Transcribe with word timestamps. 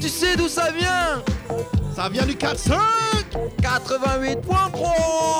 Tu 0.00 0.08
sais 0.08 0.36
d'où 0.36 0.48
ça 0.48 0.70
vient? 0.70 1.22
Ça 1.94 2.08
vient 2.08 2.26
du 2.26 2.34
4-5 2.34 2.78
88.3 3.60 5.36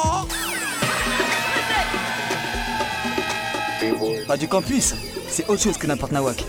du 4.38 4.48
Campus, 4.48 4.94
c'est 5.28 5.48
autre 5.48 5.62
chose 5.62 5.78
que 5.78 5.86
n'importe 5.86 6.12
nawak. 6.12 6.44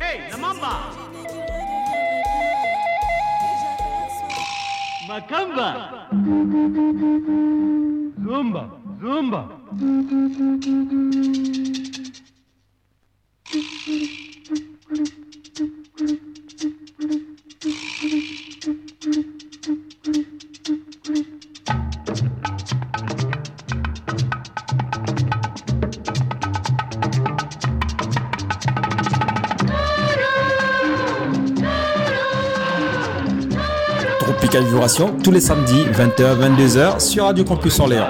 Hey, 0.00 0.20
la 0.30 0.36
mamba. 0.36 0.90
Macamba 5.08 5.90
Zumba, 8.22 8.68
Zumba 9.00 9.59
Tropical 34.18 34.64
Vibration 34.64 35.16
tous 35.22 35.30
les 35.30 35.40
samedis 35.40 35.84
20h-22h 35.92 36.98
sur 36.98 37.26
Radio 37.26 37.44
Campus 37.44 37.78
Orléans. 37.78 38.08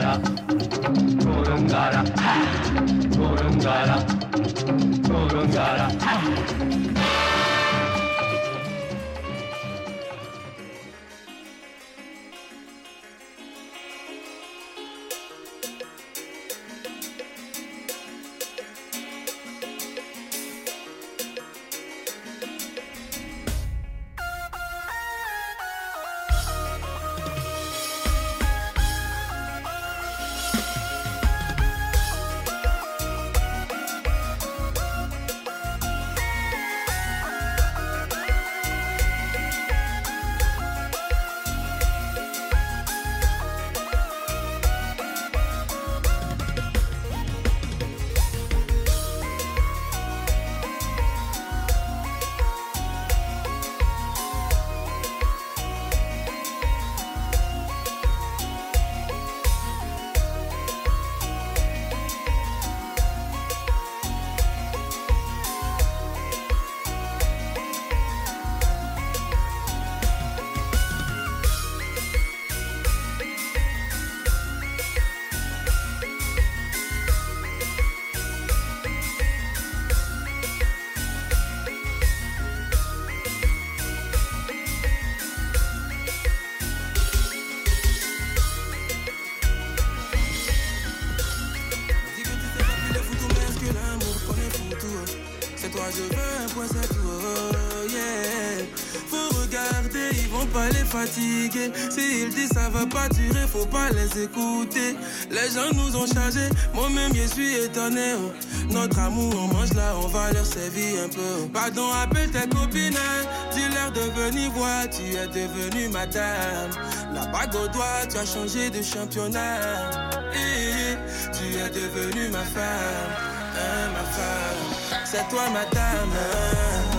Les 104.00 104.22
écouter. 104.24 104.96
Les 105.30 105.50
gens 105.54 105.70
nous 105.74 105.96
ont 105.96 106.06
chargés 106.06 106.48
Moi-même 106.74 107.12
je 107.14 107.26
suis 107.26 107.54
étonné 107.54 108.14
oh. 108.16 108.32
Notre 108.70 108.98
amour 108.98 109.32
on 109.36 109.54
mange 109.54 109.72
là 109.74 109.94
on 110.02 110.06
va 110.08 110.32
leur 110.32 110.46
servir 110.46 111.04
un 111.04 111.08
peu 111.08 111.48
Pardon 111.52 111.90
appelle 112.02 112.30
tes 112.30 112.48
copines 112.48 112.96
hein. 112.96 113.26
Dis-leur 113.52 113.92
de 113.92 114.00
venir 114.20 114.50
voir 114.52 114.88
Tu 114.90 115.02
es 115.14 115.26
devenue 115.28 115.88
madame 115.88 116.70
La 117.14 117.26
bague 117.26 117.54
au 117.54 117.68
doigt 117.68 118.06
tu 118.08 118.16
as 118.16 118.26
changé 118.26 118.70
de 118.70 118.82
championnat. 118.82 120.10
Tu 120.32 121.56
es 121.56 121.70
devenue 121.70 122.28
ma 122.30 122.44
femme 122.44 123.12
hein, 123.56 123.90
ma 123.92 124.04
femme. 124.04 125.00
C'est 125.04 125.28
toi 125.28 125.42
ma 125.52 125.64
dame 125.74 126.12
hein. 126.14 126.98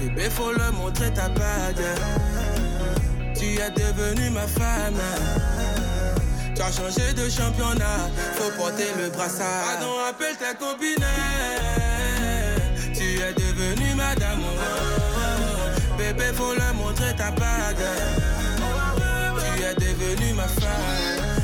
Bébé 0.00 0.28
faut 0.30 0.52
le 0.52 0.70
montrer 0.72 1.12
ta 1.12 1.28
bague 1.28 1.84
Tu 3.34 3.46
es 3.46 3.70
devenue 3.70 4.30
ma 4.30 4.46
femme 4.46 5.00
as 6.66 6.72
changé 6.72 7.12
de 7.12 7.28
championnat, 7.28 8.10
faut 8.34 8.50
porter 8.56 8.86
le 9.00 9.10
brassard. 9.10 9.64
Pardon, 9.64 9.92
appelle 10.08 10.36
ta 10.36 10.54
copine. 10.54 11.04
Tu 12.94 13.20
es 13.20 13.32
devenue 13.34 13.94
madame. 13.94 14.40
oh. 14.42 15.98
Bébé, 15.98 16.32
faut 16.34 16.54
le 16.54 16.72
montrer 16.76 17.14
ta 17.16 17.30
bague. 17.30 17.76
Tu 19.56 19.62
es 19.62 19.74
devenue 19.74 20.32
ma 20.34 20.48
femme. 20.48 20.70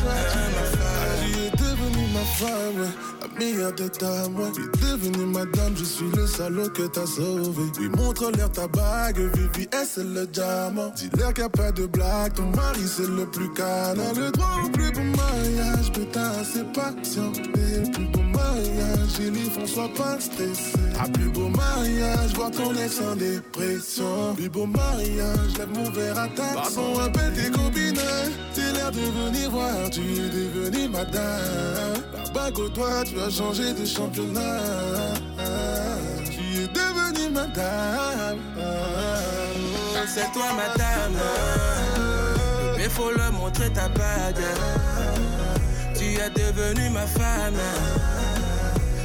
ma 0.04 0.64
femme. 0.78 1.20
Tu 1.22 1.38
es 1.46 1.50
devenue 1.50 2.06
ma 2.14 2.24
femme, 2.38 2.80
ouais, 2.80 2.88
la 3.20 3.38
meilleure 3.38 3.72
de 3.74 3.88
ta 3.88 4.28
moi. 4.28 4.48
Tu 4.54 4.62
es 4.62 4.68
devenue 4.86 5.26
madame, 5.26 5.74
je 5.76 5.84
suis 5.84 6.10
le 6.16 6.26
salaud 6.26 6.68
que 6.70 6.82
t'as 6.82 7.06
sauvé. 7.06 7.64
Oui, 7.78 7.88
montre-leur 7.88 8.50
ta 8.50 8.66
bague, 8.68 9.18
Vivi, 9.34 9.68
c'est 9.84 10.04
le 10.04 10.26
diamant. 10.26 10.92
Dis-leur 10.96 11.32
qu'il 11.34 11.44
n'y 11.44 11.46
a 11.46 11.50
pas 11.50 11.72
de 11.72 11.86
blague, 11.86 12.34
ton 12.34 12.46
mari 12.56 12.80
c'est 12.86 13.08
le 13.08 13.26
plus 13.26 13.52
canon. 13.54 14.12
Le 14.16 14.30
droit 14.30 14.56
au 14.64 14.68
plus 14.70 14.90
beau 14.92 15.00
mariage, 15.60 15.92
putain, 15.92 16.32
c'est 16.44 16.72
patient. 16.72 17.32
Et 17.54 17.80
le 17.80 17.90
plus 17.90 18.06
beau 18.06 18.22
mariage, 18.22 19.20
Ellie, 19.20 19.50
François, 19.50 19.88
pas 19.96 20.18
stressé. 20.20 20.78
Plus 21.12 21.30
beau 21.30 21.48
mariage, 21.48 22.34
voir 22.34 22.50
ton 22.50 22.74
ex 22.74 23.00
en 23.00 23.16
dépression. 23.16 24.34
Plus 24.36 24.48
beau 24.48 24.66
mariage, 24.66 25.58
lève 25.58 25.68
mon 25.74 25.90
verre 25.90 26.18
à 26.18 26.28
ta 26.28 26.54
Pardon, 26.54 26.98
appelle 27.00 27.32
tes 27.34 27.50
copines. 27.50 28.00
T'es 28.54 28.72
l'air 28.72 28.90
de 28.92 29.00
venir 29.00 29.50
voir, 29.50 29.90
tu 29.90 30.00
es 30.00 30.28
devenue 30.28 30.88
madame. 30.88 32.02
La 32.12 32.30
bague 32.32 32.58
au 32.58 32.68
doigt, 32.68 33.04
tu 33.04 33.20
as 33.20 33.30
changé 33.30 33.72
de 33.72 33.84
championnat. 33.84 34.60
Tu 36.26 36.62
es 36.62 36.68
devenue 36.68 37.30
madame. 37.32 38.38
C'est 40.06 40.32
toi 40.32 40.52
madame. 40.56 41.20
Mais 42.76 42.88
faut 42.88 43.10
le 43.10 43.30
montrer 43.30 43.70
ta 43.70 43.88
bague. 43.88 44.89
Tu 46.20 46.26
es 46.26 46.30
devenue 46.30 46.90
ma 46.90 47.06
femme. 47.06 47.56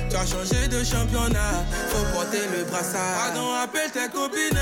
Tu 0.10 0.16
as 0.18 0.26
changé 0.26 0.68
de 0.68 0.84
championnat, 0.84 1.64
faut 1.88 2.06
porter 2.14 2.42
le 2.52 2.66
brassard. 2.66 3.32
Pardon, 3.32 3.54
appelle 3.54 3.90
tes 3.90 4.10
copines. 4.12 4.60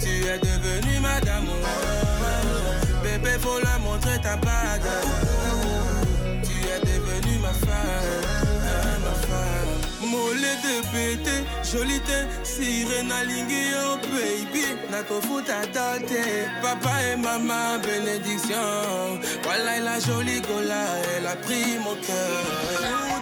Tu 0.00 0.26
es 0.26 0.38
devenue 0.38 0.98
madame. 1.00 1.46
Bébé, 3.00 3.38
faut 3.40 3.60
le 3.60 3.78
montrer 3.84 4.20
ta 4.20 4.36
bague. 4.36 5.35
mole 10.10 10.52
depete 10.62 11.34
joli 11.70 11.98
te 12.08 12.18
sirene 12.42 13.12
alingi 13.12 13.62
yo 13.72 13.84
oh 13.92 13.96
baby. 14.10 14.64
Nakofuta 14.90 15.60
ta 15.74 15.98
te 15.98 16.22
papa 16.62 16.94
e 17.12 17.16
mama 17.16 17.78
bénédiction. 17.84 19.20
Voilà 19.42 19.80
la 19.80 19.98
jolie 20.00 20.40
gola 20.40 20.82
elle 21.16 21.26
a 21.26 21.36
pris 21.36 21.78
mon 21.84 21.96
cœur. 22.06 23.15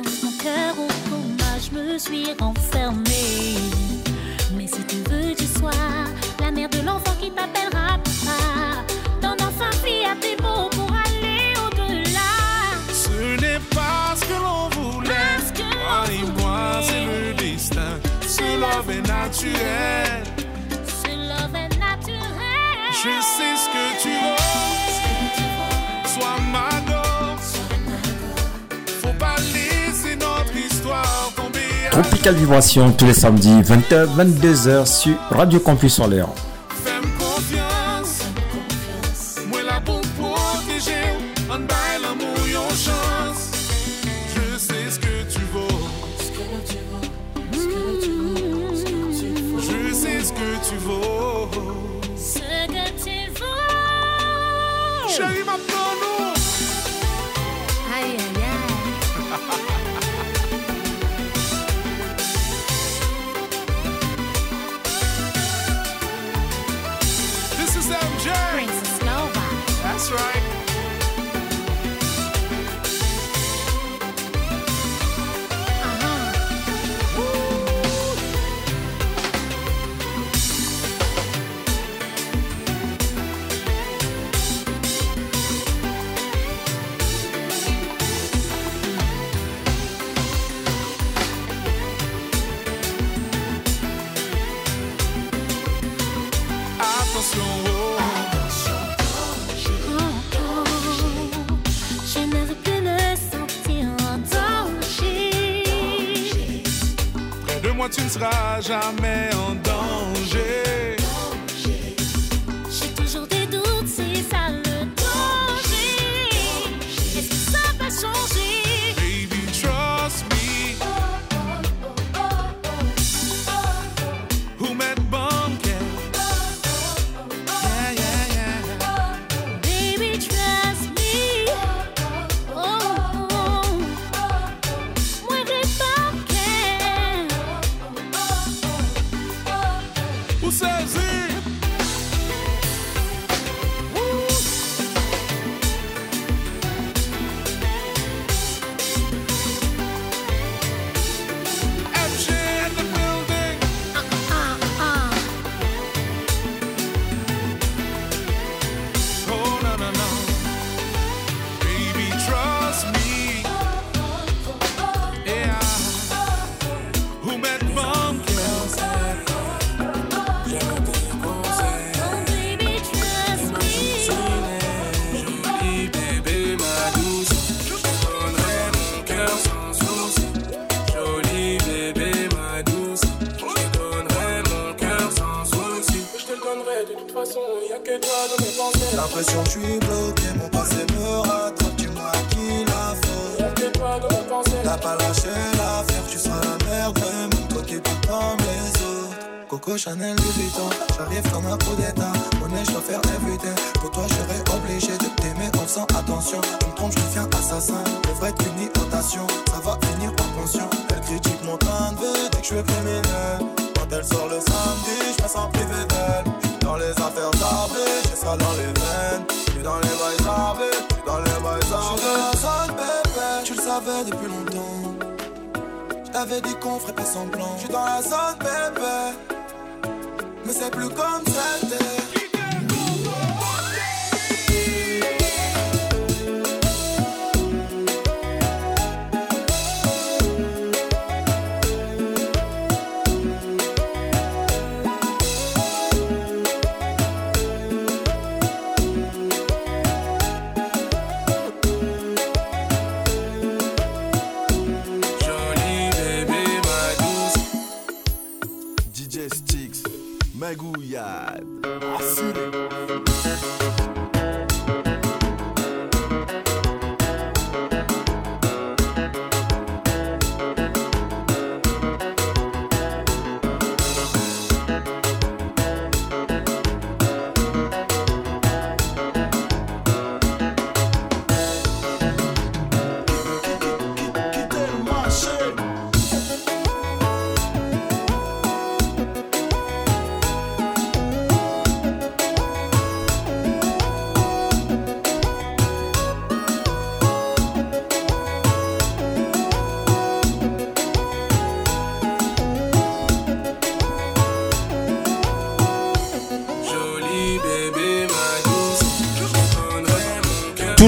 mon 0.00 0.32
cœur 0.42 0.74
au 0.78 0.88
coma, 1.08 1.58
je 1.60 1.76
me 1.76 1.98
suis 1.98 2.26
renfermée. 2.40 3.58
Mais 4.56 4.66
si 4.66 4.82
tu 4.84 4.96
veux, 5.08 5.34
tu 5.34 5.46
sois 5.46 5.70
la 6.40 6.50
mère 6.50 6.68
de 6.68 6.78
l'enfant 6.78 7.14
qui 7.20 7.30
t'appellera 7.30 7.98
papa. 7.98 8.84
Ton 9.20 9.34
enfant 9.34 9.70
fille 9.84 10.04
à 10.04 10.16
tes 10.16 10.36
mots 10.42 10.68
pour 10.70 10.90
aller 10.90 11.54
au-delà. 11.64 12.34
Ce 12.92 13.40
n'est 13.40 13.60
pas 13.74 14.14
ce 14.16 14.24
que 14.24 14.34
l'on 14.34 14.68
voulait. 14.70 15.12
Que 15.54 15.62
moi 15.62 16.04
et 16.10 16.40
moi, 16.40 16.80
c'est 16.82 17.04
le 17.04 17.34
destin. 17.34 17.98
Ce 18.22 18.42
love 18.58 18.90
est 18.90 19.06
naturel. 19.06 20.24
Ce 20.86 21.08
love 21.08 21.54
est 21.54 21.78
naturel. 21.78 22.90
Je 22.90 23.20
sais 23.22 23.56
ce 23.56 23.68
que 23.68 24.02
tu 24.02 24.08
veux. 24.08 24.53
Tropical 31.94 32.34
Vibration 32.34 32.90
tous 32.90 33.06
les 33.06 33.14
samedis 33.14 33.62
20h, 33.62 34.08
22h 34.16 34.84
sur 34.84 35.14
Radio 35.30 35.60
Campus 35.60 36.00
Orléans. 36.00 36.34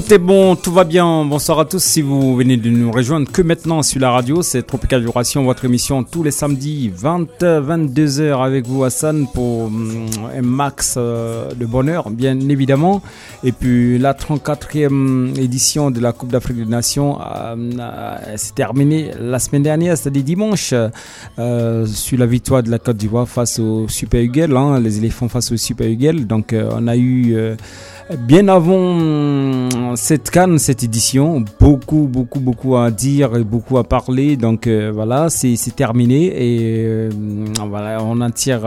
Tout 0.09 0.19
bon, 0.21 0.55
tout 0.55 0.73
va 0.73 0.85
bien. 0.85 1.25
Bonsoir 1.25 1.59
à 1.59 1.65
tous. 1.65 1.83
Si 1.83 2.01
vous 2.01 2.37
venez 2.37 2.57
de 2.57 2.71
nous 2.71 2.93
rejoindre 2.93 3.31
que 3.31 3.43
maintenant 3.43 3.83
sur 3.83 4.01
la 4.01 4.13
radio, 4.13 4.41
c'est 4.41 4.63
Tropical 4.63 5.01
Vibration, 5.05 5.43
votre 5.45 5.65
émission 5.65 6.05
tous 6.05 6.23
les 6.23 6.31
samedis 6.31 6.93
20 6.95 7.41
22h 7.41 8.41
avec 8.41 8.67
vous 8.69 8.85
Hassan 8.85 9.27
pour 9.35 9.69
mm, 9.69 10.07
un 10.37 10.43
max 10.43 10.95
euh, 10.97 11.53
de 11.55 11.67
bonheur, 11.67 12.11
bien 12.11 12.39
évidemment. 12.39 13.03
Et 13.43 13.51
puis 13.51 13.99
la 13.99 14.13
34e 14.13 15.37
édition 15.41 15.91
de 15.91 15.99
la 15.99 16.13
Coupe 16.13 16.31
d'Afrique 16.31 16.59
des 16.59 16.67
Nations 16.67 17.19
euh, 17.21 18.37
s'est 18.37 18.55
terminée 18.55 19.11
la 19.21 19.41
semaine 19.41 19.65
dernière, 19.65 19.99
c'est-à-dire 19.99 20.23
dimanche, 20.23 20.73
euh, 21.39 21.85
sur 21.87 22.19
la 22.19 22.27
victoire 22.27 22.63
de 22.63 22.71
la 22.71 22.79
Côte 22.79 22.97
d'Ivoire 22.97 23.29
face 23.29 23.59
au 23.59 23.89
Super 23.89 24.21
Eagle, 24.21 24.57
hein, 24.57 24.79
les 24.79 24.99
éléphants 24.99 25.29
face 25.29 25.51
au 25.51 25.57
Super 25.57 25.89
Eagle. 25.89 26.27
Donc 26.27 26.55
on 26.55 26.87
a 26.87 26.97
eu 26.97 27.57
Bien 28.15 28.47
avant 28.47 29.01
euh, 29.01 29.69
cette 29.97 30.31
canne, 30.31 30.61
cette 30.61 30.85
édition, 30.85 31.45
beaucoup, 31.59 32.07
beaucoup, 32.09 32.39
beaucoup 32.39 32.77
à 32.77 32.93
dire 32.93 33.37
et 33.37 33.43
beaucoup 33.43 33.79
à 33.79 33.85
parler. 33.85 34.37
Donc 34.37 34.69
euh, 34.69 34.93
voilà, 34.95 35.29
c'est 35.29 35.57
terminé 35.75 36.27
et 36.27 36.85
euh, 36.87 37.11
voilà, 37.69 37.99
on 38.05 38.21
en 38.21 38.31
tire 38.31 38.63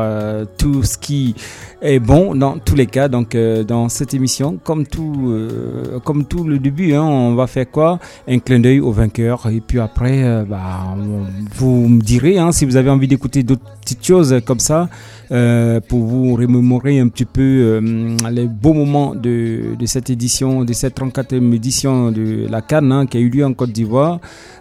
tout 0.58 0.84
ce 0.84 0.98
qui 0.98 1.36
est 1.81 2.00
bon 2.00 2.36
dans 2.36 2.58
tous 2.58 2.75
les 2.75 2.86
cas. 2.86 3.08
Donc 3.08 3.38
dans 3.65 3.88
cette 3.88 4.13
émission, 4.13 4.60
comme 4.62 4.86
tout, 4.86 5.34
comme 6.03 6.25
tout 6.25 6.43
le 6.43 6.60
début, 6.60 6.93
hein, 6.93 7.03
on 7.03 7.34
va 7.36 7.48
faire 7.48 7.72
quoi? 7.72 8.00
Un 8.27 8.39
clin 8.39 8.60
d'œil 8.60 8.81
au 8.81 8.91
vainqueur 8.91 9.48
et 9.50 9.62
puis 9.62 9.79
après, 9.79 10.43
bah, 10.50 10.98
vous 11.55 11.88
me 11.88 12.01
direz 12.01 12.38
hein, 12.38 12.51
si 12.51 12.65
vous 12.65 12.75
avez 12.75 12.89
envie 12.89 13.08
d'écouter 13.08 13.43
d'autres 13.43 13.63
petites 13.89 14.05
choses 14.05 14.41
comme 14.46 14.60
ça. 14.60 14.89
Euh, 15.31 15.79
pour 15.79 16.00
vous 16.00 16.34
remémorer 16.34 17.00
un 17.00 17.08
petit 17.08 17.25
peu 17.25 17.41
euh, 17.41 18.17
les 18.31 18.48
beaux 18.48 18.74
moments 18.74 19.13
de, 19.13 19.75
cette 19.86 20.10
édition, 20.10 20.63
de 20.65 20.74
cette 20.74 21.00
34e 21.00 21.53
édition 21.53 22.12
de 22.12 22.48
la 22.50 22.63
Cannes 22.63 22.91
hein, 22.91 23.05
qui 23.05 23.17
a 23.17 23.19
eu 23.19 23.29
lieu 23.29 23.46
en 23.46 23.53
Côte 23.53 23.72
d'Ivoire 23.72 24.19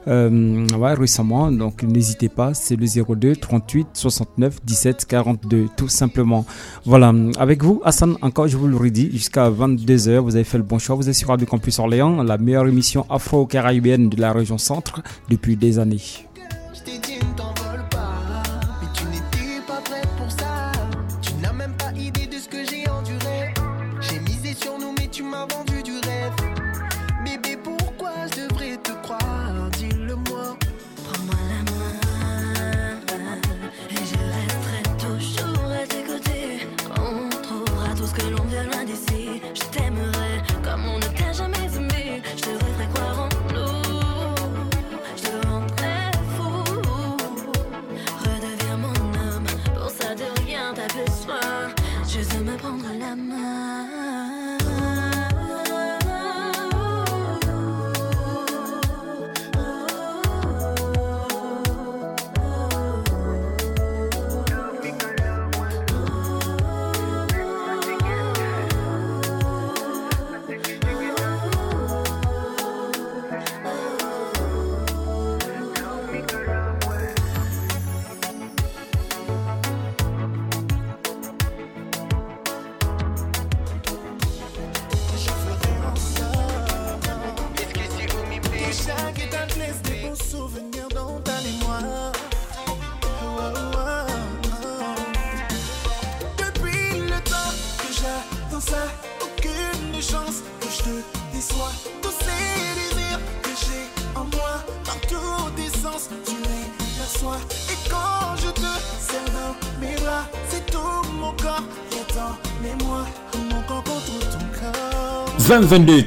euh, 0.08 0.66
récemment. 0.98 1.50
Donc 1.50 1.82
n'hésitez 1.82 2.28
pas, 2.28 2.52
c'est 2.52 2.76
le 2.76 2.86
02 2.86 3.36
38 3.36 3.86
69 3.94 4.58
17 4.62 5.06
42 5.06 5.68
tout 5.74 5.88
simplement. 5.88 6.44
Voilà, 6.84 7.14
avec 7.38 7.64
vous 7.64 7.80
Hassan, 7.82 8.16
encore 8.20 8.48
je 8.48 8.58
vous 8.58 8.68
le 8.68 8.76
redis, 8.76 9.10
jusqu'à 9.10 9.48
22h, 9.48 10.18
vous 10.18 10.36
avez 10.36 10.44
fait 10.44 10.58
le 10.58 10.64
bon 10.64 10.78
choix, 10.78 10.96
vous 10.96 11.08
êtes 11.08 11.14
sur 11.14 11.28
Radio 11.28 11.46
Campus 11.46 11.78
Orléans, 11.78 12.22
la 12.22 12.36
meilleure 12.36 12.66
émission 12.66 13.06
afro-caribéenne 13.08 14.10
de 14.10 14.20
la 14.20 14.34
région 14.34 14.58
centre 14.58 15.02
depuis 15.30 15.56
des 15.56 15.78
années. 15.78 16.02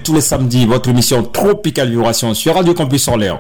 Tous 0.04 0.14
les 0.14 0.22
samedis, 0.22 0.68
votre 0.68 0.90
émission 0.90 1.24
Tropical 1.24 1.90
Vibration 1.90 2.36
sur 2.36 2.54
Radio 2.54 2.76
Campus 2.76 3.08
Orléans. 3.08 3.40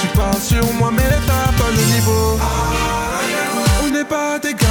Tu 0.00 0.06
parles 0.08 0.40
sur 0.42 0.72
moi, 0.80 0.90
mais 0.92 1.02
t'as 1.26 1.52
pas 1.52 1.70
le 1.70 1.94
niveau. 1.94 2.40
On 3.84 3.90
n'est 3.92 4.04
pas 4.04 4.40
des 4.40 4.52
gaos, 4.52 4.66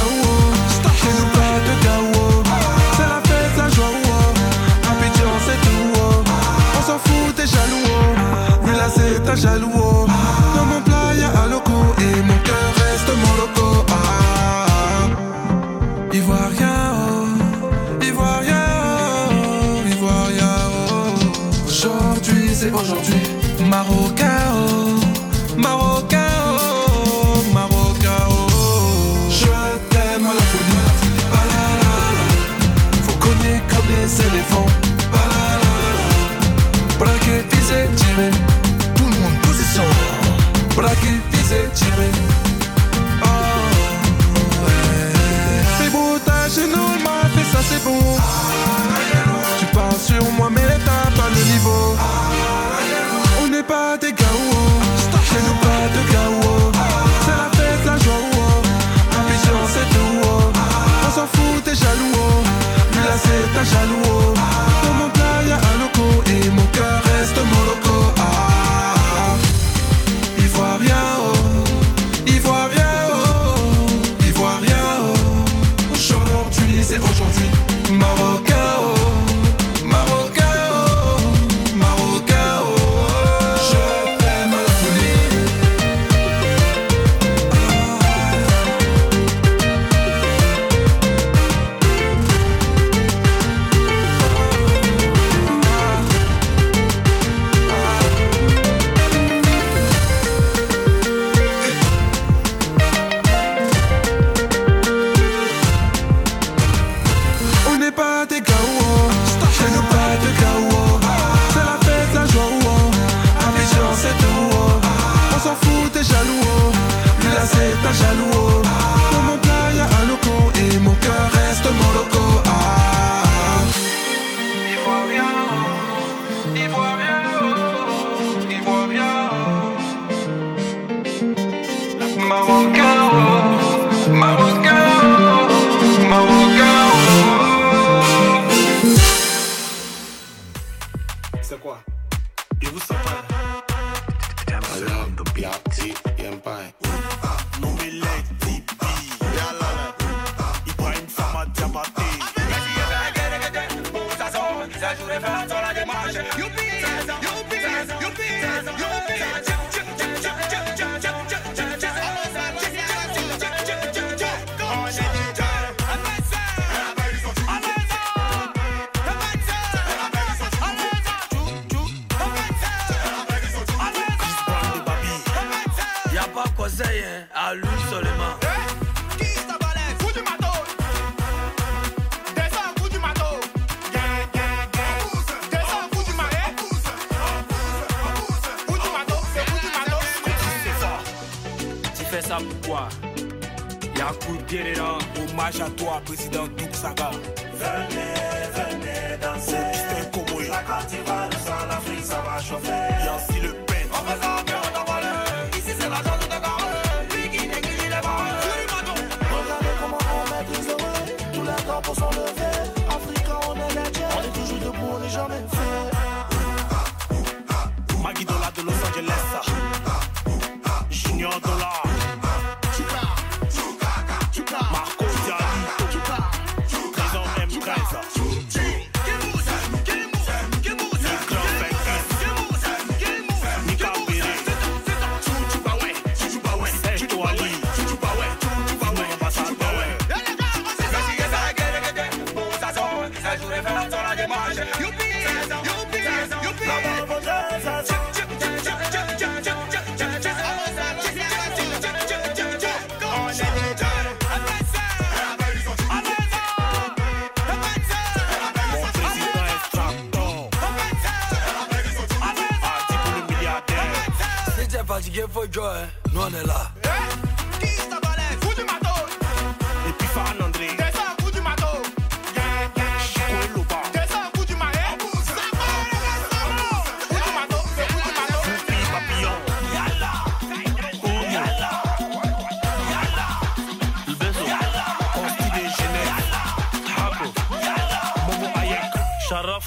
chez 1.00 1.08
nous 1.08 1.26
pas 1.32 1.56
de 1.64 1.74
gaos. 1.84 2.42
C'est 2.96 3.02
la 3.02 3.22
fête, 3.24 3.56
la 3.56 3.68
joie, 3.70 3.86
Abidjan, 4.90 5.32
c'est 5.46 5.60
tout. 5.66 6.00
On 6.78 6.82
s'en 6.82 6.98
fout, 6.98 7.34
t'es 7.34 7.46
jaloux 7.46 8.15
jaloux. 9.34 10.06
Dans 10.54 10.64
mon 10.64 10.80
plat, 10.82 11.14
y'a 11.18 11.28
Aloco 11.42 11.72
et 11.98 12.22
mon 12.22 12.38
cœur 12.44 12.74
reste 12.76 13.10
mon 13.16 13.32
loco. 13.40 13.84
Ah. 13.90 15.08
Ivoirien, 16.12 16.92
oh. 16.94 18.04
Ivoirien, 18.04 18.64
oh. 19.30 19.88
Ivoirien, 19.88 20.56
oh. 20.90 21.66
Aujourd'hui, 21.66 22.50
c'est 22.54 22.72
aujourd'hui. 22.72 23.35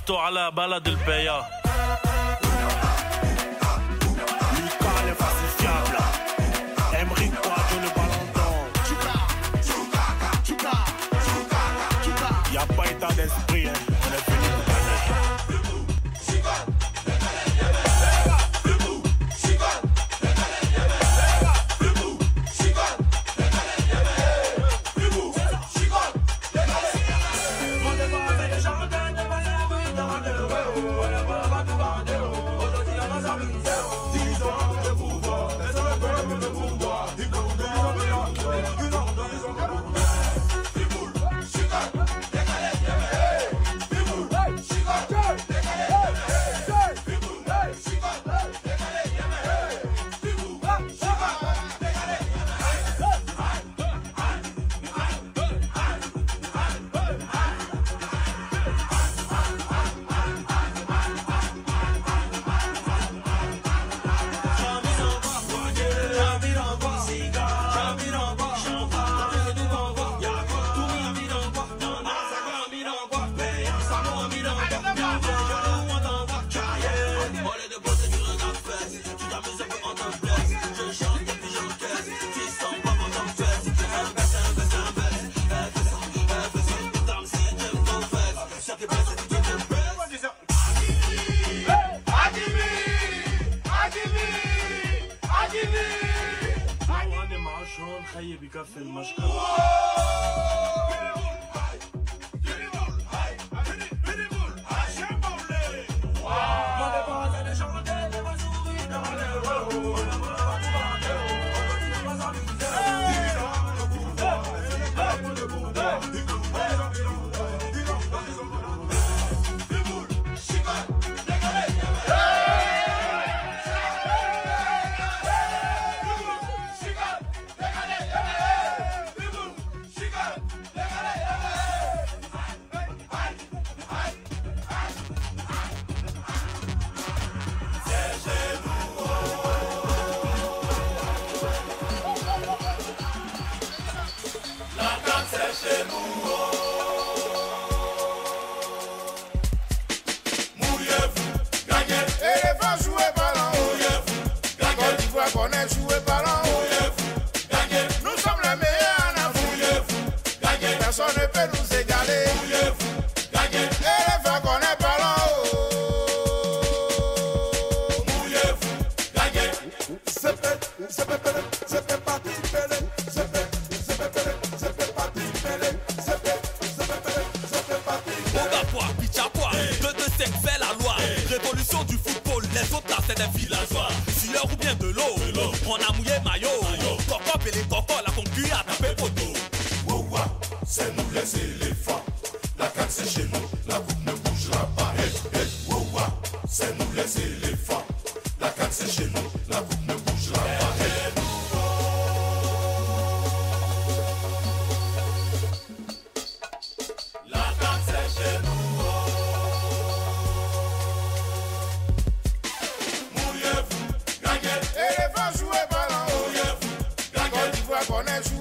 شرفته 0.09 0.21
على 0.21 0.51
بلد 0.51 0.89
البيا 0.89 1.43
Lucas 4.57 4.99
l'infacifiable. 5.07 5.99
Emery 7.01 7.29
Quadro 7.43 7.77
le 7.85 7.91
ballon 7.97 8.25
d'or. 8.35 8.65
Y'a 12.55 12.67
pas 12.77 12.87
état 12.93 13.13
d'esprit, 13.19 13.67
hein. 13.69 13.88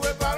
prepara 0.09 0.38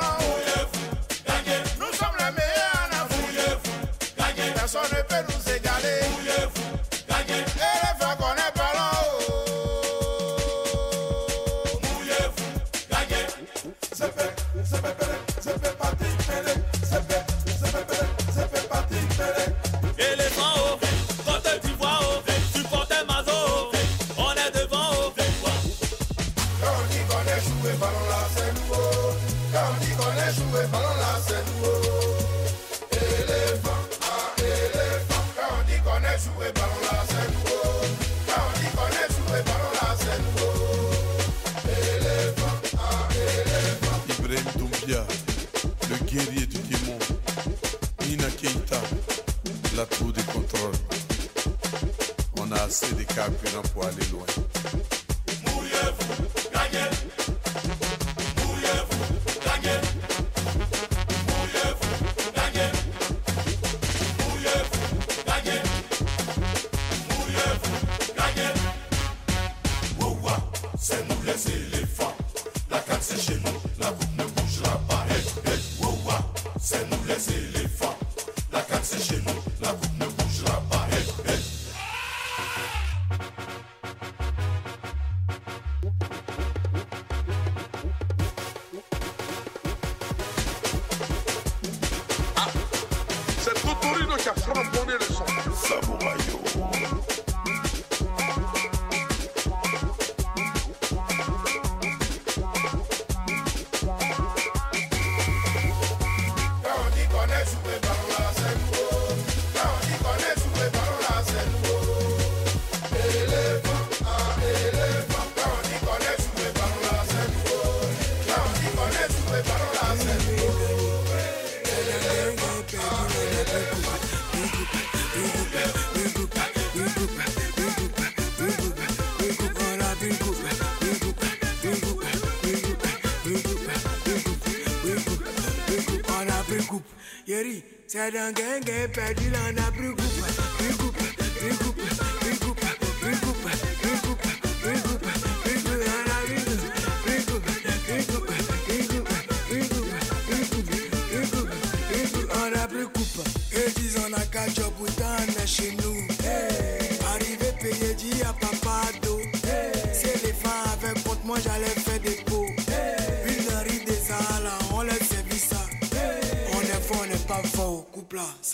C'est 137.93 137.99
un 137.99 138.31
gang 138.31 138.63
perdu, 138.93 139.31
l'on 139.31 139.63
a 139.67 139.71
brûlé. 139.73 140.00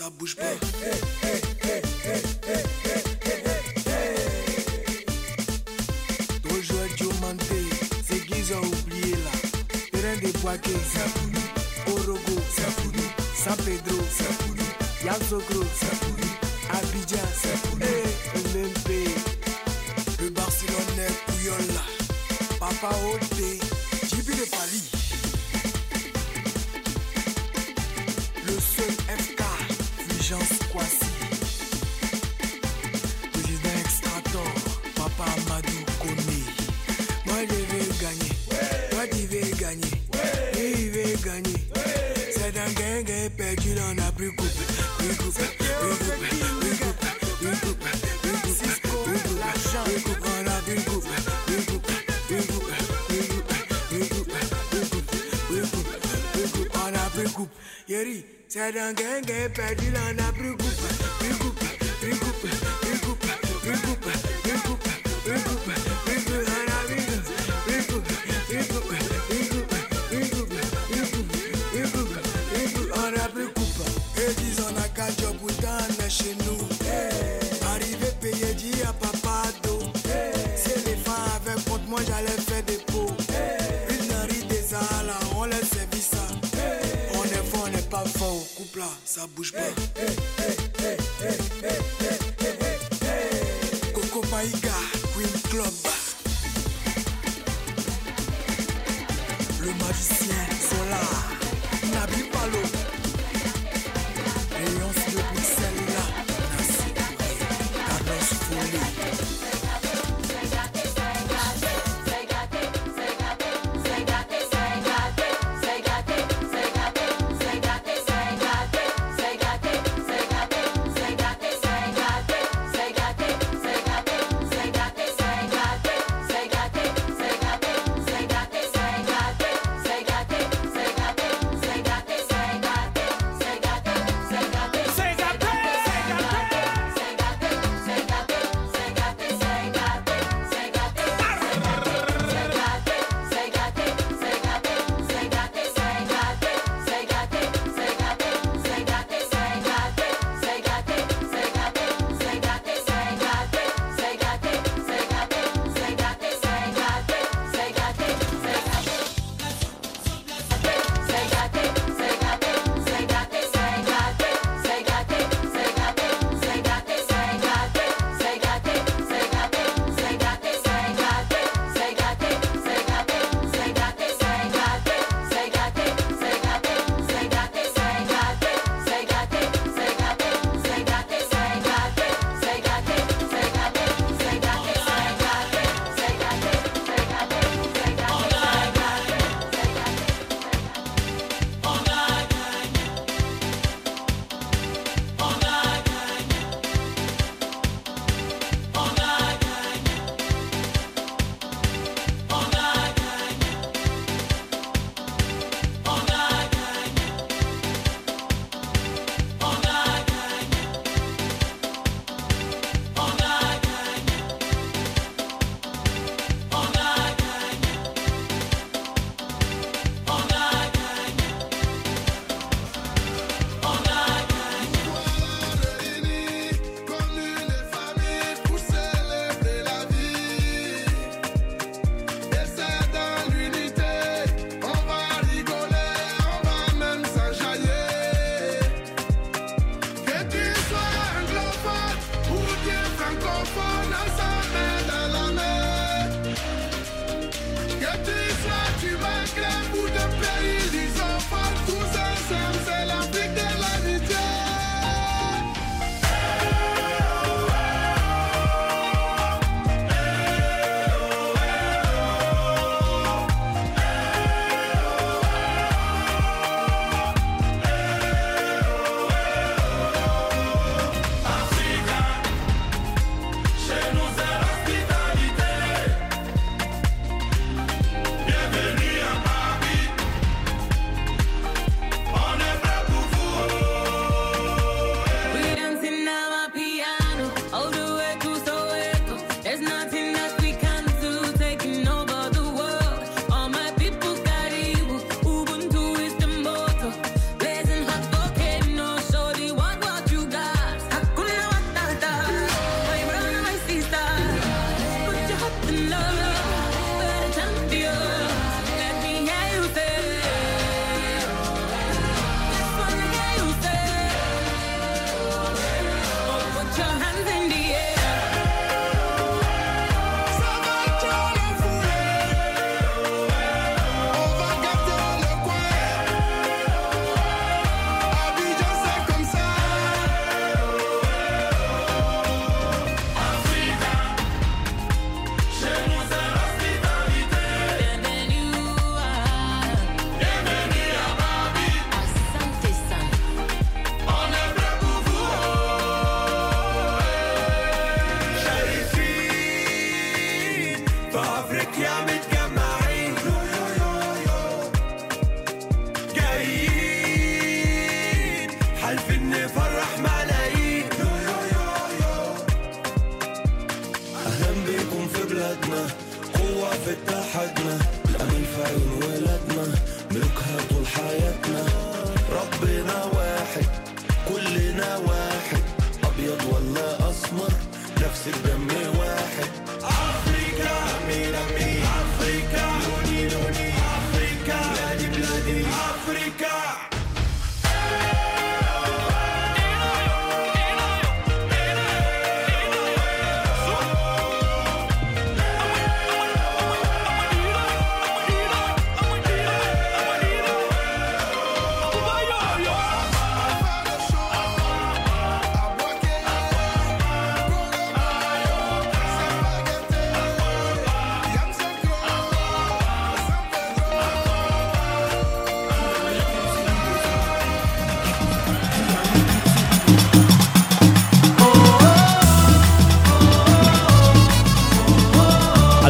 da 0.07 0.11
busba. 0.11 0.43
Hey. 0.43 1.06
precoup. 57.17 57.49
Yeri, 57.89 58.25
c'est 58.49 58.73
d'un 58.73 58.93
gang, 58.93 59.25
perdu, 59.55 59.91
l'on 59.91 60.25
a 60.25 60.33
precoup. 60.33 60.57
Precoup. 61.19 61.57
Sabe 89.17 89.33
Hey, 89.55 89.73
hey. 89.97 90.26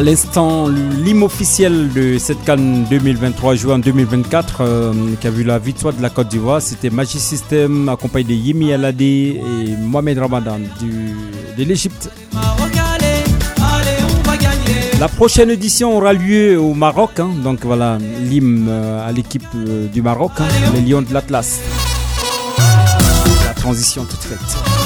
L'instant, 0.07 0.69
l'hymne 0.69 1.23
officiel 1.23 1.91
de 1.91 2.17
cette 2.17 2.41
Cannes 2.45 2.85
2023 2.89 3.55
joué 3.55 3.73
en 3.73 3.79
2024 3.79 4.61
euh, 4.61 4.93
qui 5.19 5.27
a 5.27 5.29
vu 5.29 5.43
la 5.43 5.59
victoire 5.59 5.93
de 5.93 6.01
la 6.01 6.09
Côte 6.09 6.29
d'Ivoire, 6.29 6.61
c'était 6.61 6.89
Magic 6.89 7.19
System 7.19 7.89
accompagné 7.89 8.23
de 8.23 8.33
Yemi 8.33 8.71
Alade 8.71 9.01
et 9.01 9.41
Mohamed 9.81 10.17
Ramadan 10.19 10.59
du, 10.79 11.13
de 11.57 11.63
l'Égypte. 11.67 12.09
La 14.97 15.09
prochaine 15.09 15.49
édition 15.49 15.97
aura 15.97 16.13
lieu 16.13 16.57
au 16.57 16.73
Maroc, 16.73 17.19
hein, 17.19 17.29
donc 17.43 17.65
voilà 17.65 17.97
l'hymne 18.21 18.67
euh, 18.69 19.07
à 19.07 19.11
l'équipe 19.11 19.43
euh, 19.55 19.87
du 19.87 20.01
Maroc, 20.01 20.31
hein, 20.39 20.47
les 20.73 20.81
Lions 20.81 21.01
de 21.01 21.13
l'Atlas. 21.13 21.59
La 23.45 23.53
transition 23.53 24.05
toute 24.05 24.23
faite. 24.23 24.76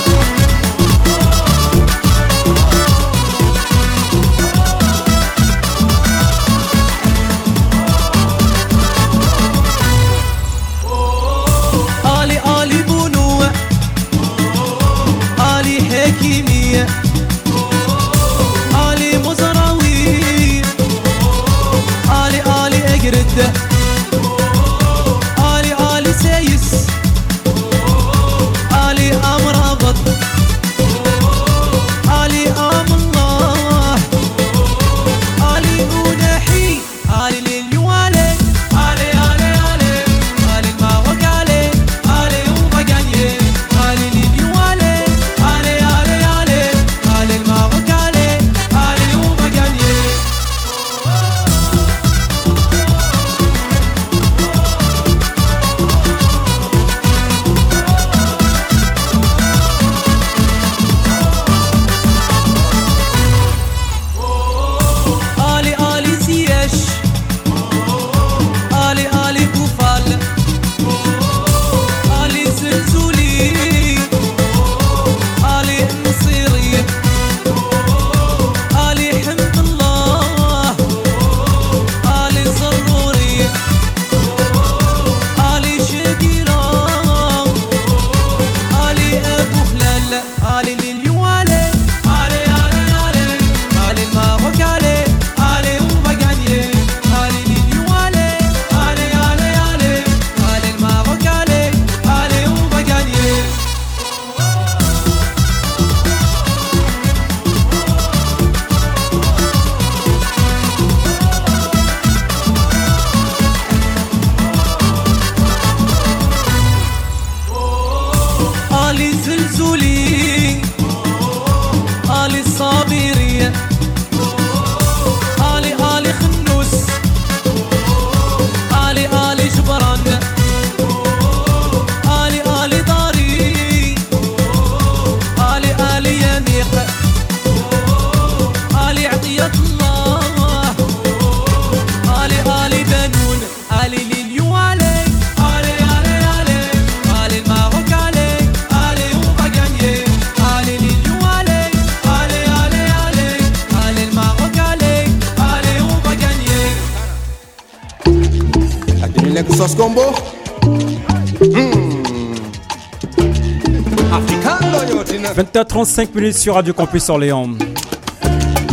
20h35 165.54 166.16
minutes 166.16 166.38
sur 166.38 166.56
Radio 166.56 166.74
Campus 166.74 167.10
Orléans. 167.10 167.50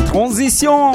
Transition 0.07 0.93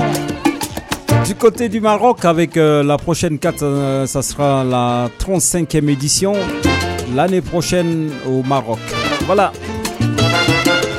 du 1.26 1.36
côté 1.36 1.68
du 1.68 1.82
Maroc 1.82 2.24
avec 2.24 2.56
euh, 2.56 2.84
la 2.84 2.98
prochaine 2.98 3.38
4, 3.38 3.64
euh, 3.64 4.06
ça 4.06 4.22
sera 4.22 4.64
la 4.64 5.10
35e 5.20 5.90
édition 5.90 6.34
l'année 7.14 7.42
prochaine 7.42 8.12
au 8.26 8.44
Maroc. 8.44 8.80
Voilà. 9.26 9.52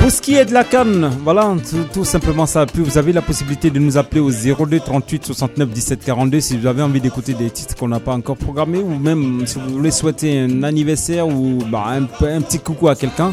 Pour 0.00 0.10
ce 0.10 0.20
qui 0.20 0.34
est 0.34 0.44
de 0.44 0.52
la 0.52 0.64
canne, 0.64 1.10
voilà, 1.22 1.54
tout, 1.94 2.04
simplement 2.04 2.44
ça. 2.44 2.66
Puis 2.66 2.82
vous 2.82 2.98
avez 2.98 3.14
la 3.14 3.22
possibilité 3.22 3.70
de 3.70 3.78
nous 3.78 3.96
appeler 3.96 4.20
au 4.20 4.30
02 4.30 4.80
38 4.80 5.24
69 5.24 5.70
17 5.70 6.04
42 6.04 6.40
si 6.40 6.58
vous 6.58 6.66
avez 6.66 6.82
envie 6.82 7.00
d'écouter 7.00 7.32
des 7.32 7.48
titres 7.48 7.74
qu'on 7.74 7.88
n'a 7.88 8.00
pas 8.00 8.12
encore 8.12 8.36
programmés 8.36 8.80
ou 8.80 8.98
même 8.98 9.46
si 9.46 9.58
vous 9.58 9.76
voulez 9.76 9.90
souhaiter 9.90 10.40
un 10.40 10.62
anniversaire 10.62 11.26
ou 11.26 11.58
bah, 11.70 11.86
un 11.88 12.04
petit 12.42 12.58
coucou 12.58 12.88
à 12.88 12.94
quelqu'un. 12.94 13.32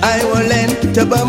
waay 0.00 0.20
ay 0.20 0.20
wolen 0.30 0.70
te 0.94 1.02
ba 1.04 1.20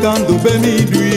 cantando 0.00 0.38
bem 0.38 1.09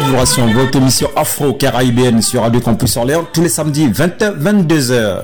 spéciale 0.00 0.52
votre 0.52 0.76
émission 0.76 1.08
afro-caribéenne 1.16 2.20
sur 2.20 2.42
Radio 2.42 2.60
Campus 2.60 2.96
Orléans 2.96 3.26
tous 3.32 3.42
les 3.42 3.48
samedis 3.48 3.88
20h-22h. 3.88 5.22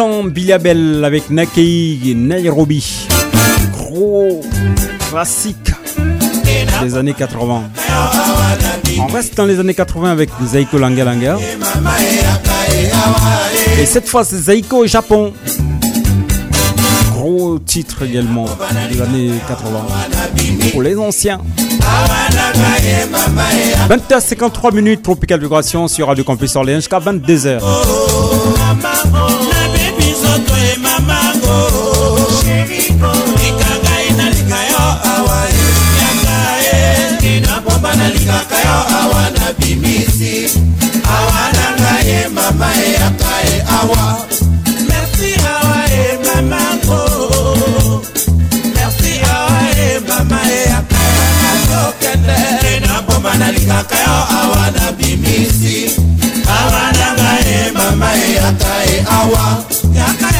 L'instant, 0.00 0.24
Billy 0.24 0.52
Abel 0.52 1.04
avec 1.04 1.30
Nakei 1.30 2.14
Nairobi. 2.16 3.06
Gros 3.72 4.40
classique 5.10 5.72
des 6.82 6.96
années 6.96 7.12
80. 7.12 7.62
On 8.98 9.06
reste 9.06 9.36
dans 9.36 9.44
les 9.44 9.58
années 9.58 9.74
80 9.74 10.10
avec 10.10 10.30
Zaiko 10.44 10.78
Langa 10.78 11.04
Langa. 11.04 11.38
Et 13.78 13.86
cette 13.86 14.08
fois, 14.08 14.24
c'est 14.24 14.38
Zaiko 14.38 14.78
au 14.78 14.86
Japon. 14.86 15.32
Gros 17.12 17.58
titre 17.58 18.02
également 18.04 18.46
des 18.90 19.00
années 19.02 19.30
80. 19.48 19.86
Pour 20.72 20.82
les 20.82 20.96
anciens. 20.96 21.40
20h53 23.88 24.74
minutes 24.74 25.02
Tropical 25.02 25.40
Vibration 25.40 25.88
sur 25.88 26.06
Radio 26.06 26.24
Campus 26.24 26.56
Orléans 26.56 26.76
jusqu'à 26.76 27.00
22h. 27.00 27.60
Nalingaka 38.00 38.56
yo 38.66 38.76
awa 38.98 39.22
nabimisi 39.30 40.34
awa 41.16 41.42
na 41.56 41.66
ngai 41.78 42.06
ye 42.08 42.28
mama 42.28 42.68
eyaka 42.86 43.32
ye 43.48 43.56
awa 43.78 44.02
merci 44.88 45.30
awa 45.54 45.78
ye 45.92 46.04
mamango 46.26 47.02
merci 48.74 49.12
awa 49.34 49.58
ye 49.78 49.88
mama 50.08 50.40
eyaka 50.58 51.00
ye 51.14 51.24
nazokende 51.42 52.38
enabomba 52.72 53.32
nalingaka 53.40 53.96
yo 54.06 54.18
awa 54.40 54.62
nabimisi 54.76 55.78
awa 56.58 56.84
na 56.98 57.08
ngai 57.18 57.42
ye 57.50 57.60
mama 57.78 58.08
eyaka 58.26 58.74
ye 58.90 58.98
awa 59.18 59.44
yaka 59.98 60.28
yaka 60.28 60.28
yaka 60.38 60.39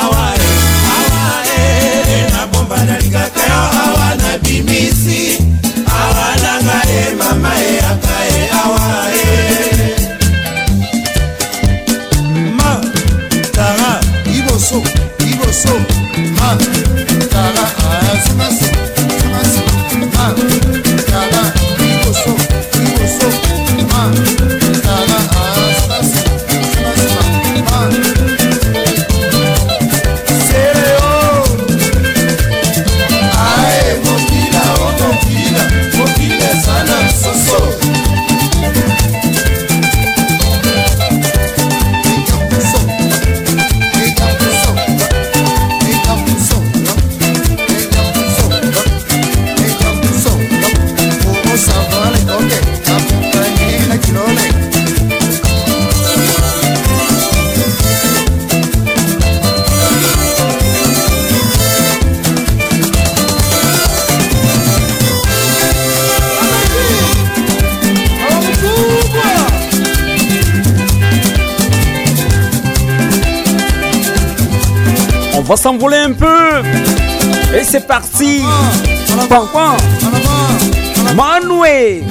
awa 0.00 0.24
ye 0.40 0.50
awa 0.96 1.24
ye 1.50 2.30
nabomba 2.32 2.76
nalingaka 2.88 3.42
yo 3.50 3.60
awa 3.84 4.06
nabimisi 4.22 4.97
va 75.48 75.56
s'envoler 75.56 75.96
un 75.96 76.12
peu. 76.12 76.62
Et 77.56 77.64
c'est 77.64 77.86
parti. 77.86 78.42
Pan, 79.30 79.46
pan. 79.46 79.76
Manoué. 81.16 82.04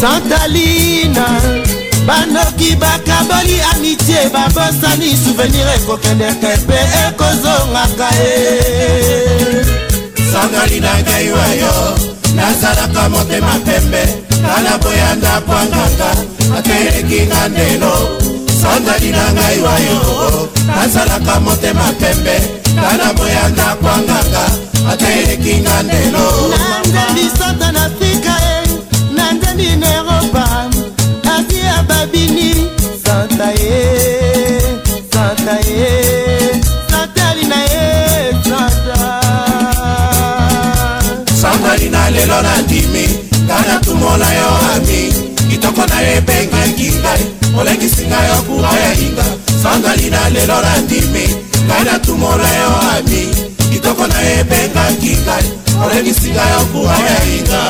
santalina 0.00 1.26
banoki 2.06 2.76
bakaboli 2.76 3.58
amitie 3.72 4.30
babosani 4.32 5.16
souvenir 5.16 5.66
ekokendeka 5.76 6.48
mpe 6.62 6.78
ekozongaka 7.02 8.08
ye 8.18 9.17
sangali 10.38 10.78
na 10.80 10.92
ngai 11.02 11.28
wayo 11.34 11.72
nazalaka 12.34 13.08
motema 13.08 13.54
pembe 13.66 14.02
tala 14.46 14.78
boyanda 14.82 15.40
kwanganga 15.46 16.10
atelekinga 16.58 17.48
ndelo. 17.48 17.92
Sangali 18.62 19.10
na 19.10 19.32
ngai 19.34 19.58
wayo 19.66 19.98
nazalaka 20.66 21.40
motema 21.40 21.86
pembe 22.00 22.36
tala 22.82 23.12
boyanda 23.14 23.74
kwanganga 23.82 24.44
atelekinga 24.92 25.82
ndelo 25.82 26.24
olekisi 47.58 48.06
ngai 48.06 48.28
yo 48.30 48.38
kura 48.46 48.70
ya 48.82 48.92
hinga. 48.94 49.24
Sangali 49.62 50.10
na 50.10 50.28
lelo 50.30 50.58
nandimi 50.62 51.24
ngai 51.66 51.84
natumola 51.84 52.50
yo 52.60 52.70
ami 52.94 53.22
kitoko 53.70 54.06
na 54.06 54.20
yo 54.20 54.40
ebengaki 54.40 55.12
ngai 55.24 55.46
olekisi 55.84 56.30
ngai 56.30 56.50
yo 56.52 56.62
kura 56.72 56.96
ya 57.08 57.18
hinga 57.28 57.62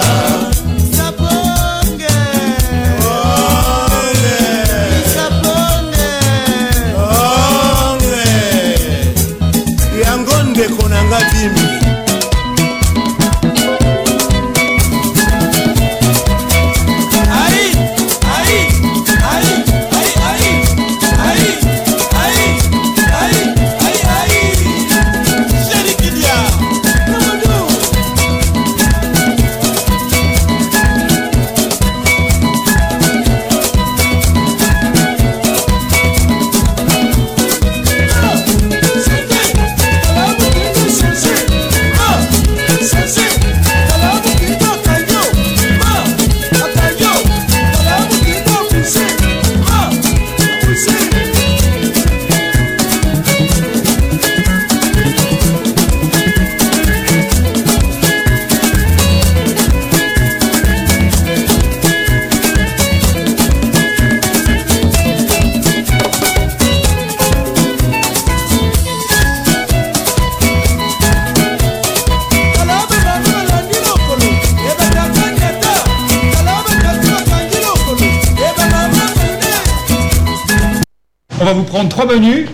trois. 82.07 82.48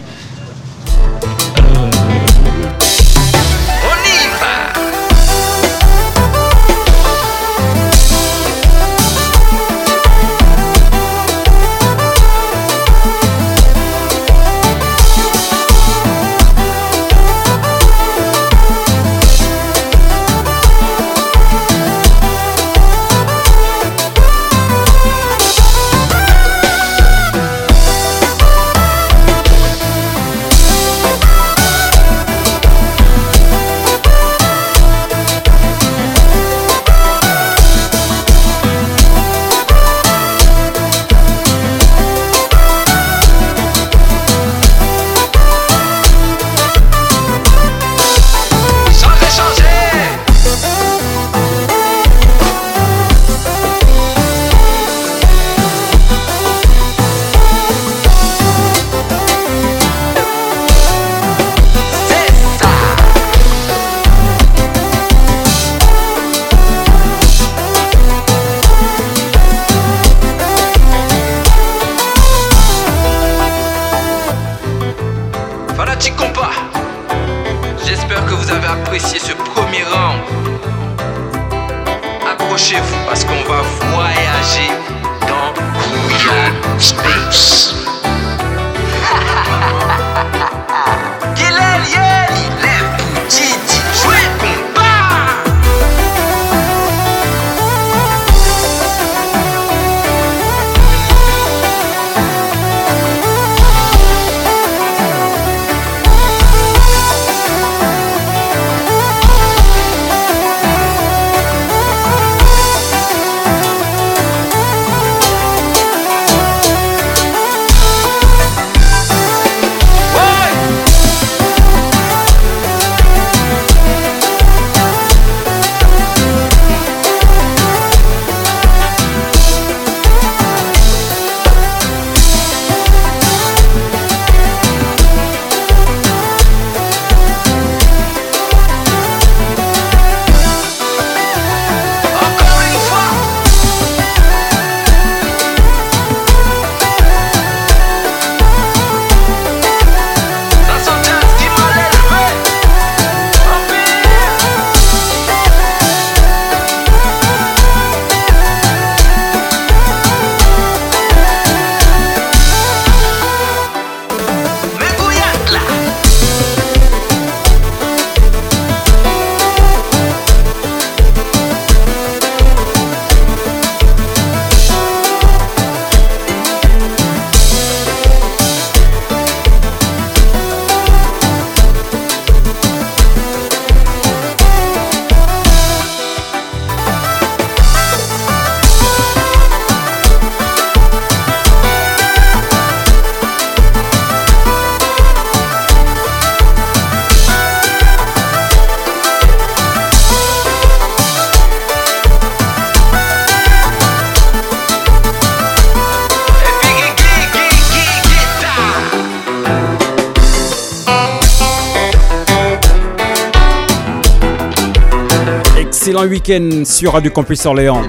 Week-end 216.26 216.64
sur 216.64 216.92
Radio 216.92 217.10
Campus 217.10 217.44
Orléans. 217.44 217.82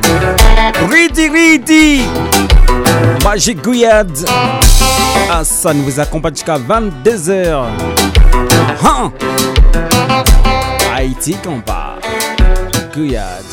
Ridi 0.92 1.30
Ridi 1.30 2.02
Magic 3.24 3.62
Guyad 3.62 4.12
Hassan 5.32 5.82
vous 5.82 6.00
accompagne 6.00 6.36
jusqu'à 6.36 6.58
22h. 6.58 7.66
Hein? 8.84 9.12
Haïti 10.94 11.36
combat. 11.44 11.96
Guyad. 12.94 13.45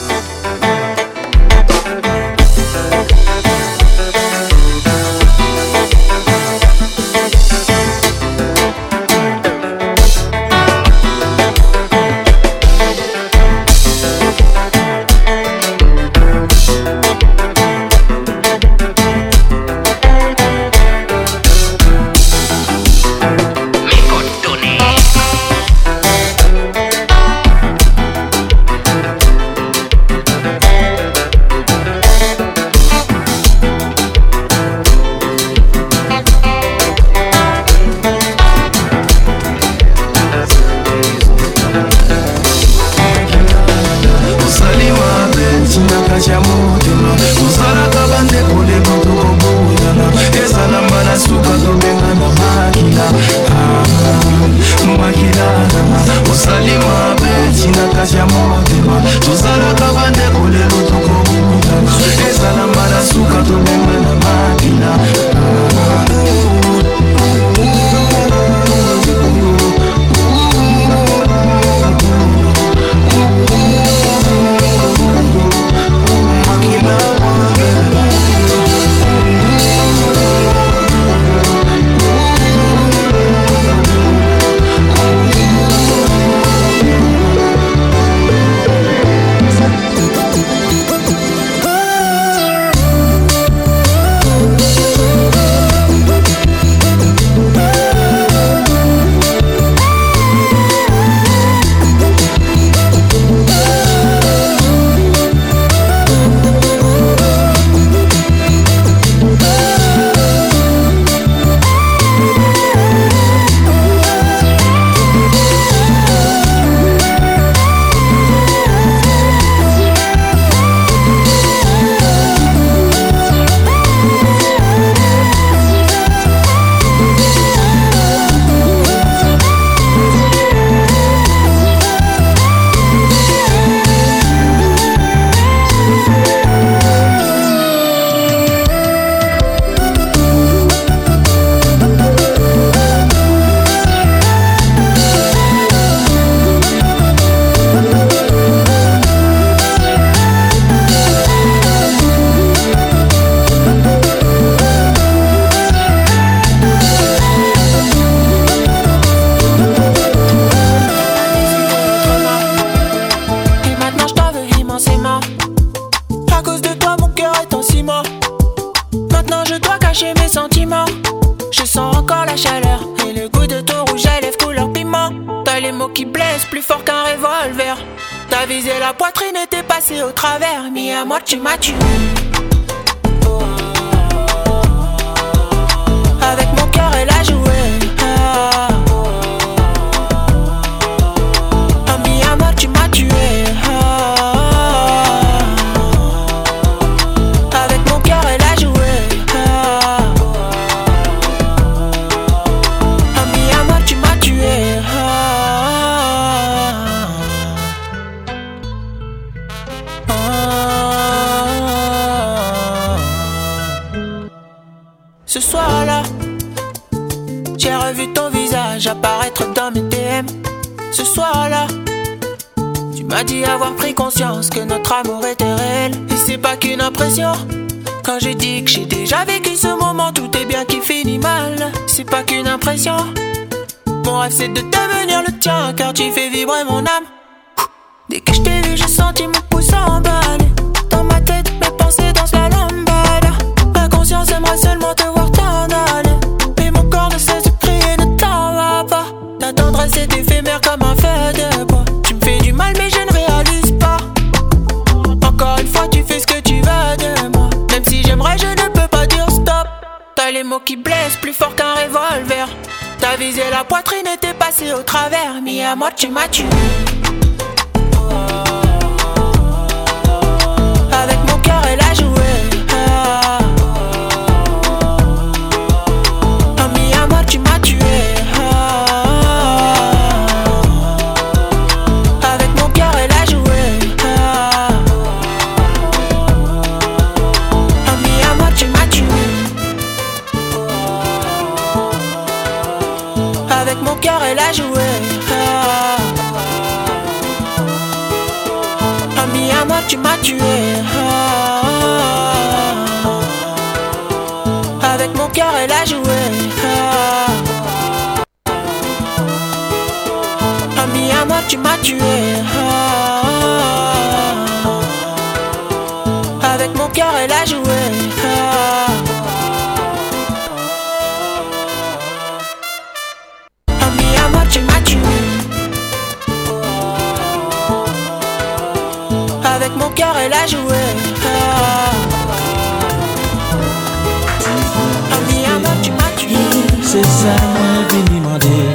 C'est 336.93 337.03
ça, 337.07 337.35
moi, 337.55 337.89
vini 337.89 338.21
demander 338.21 338.69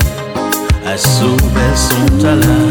à 0.87 0.97
sauver 0.97 1.75
son 1.75 2.17
talent. 2.17 2.66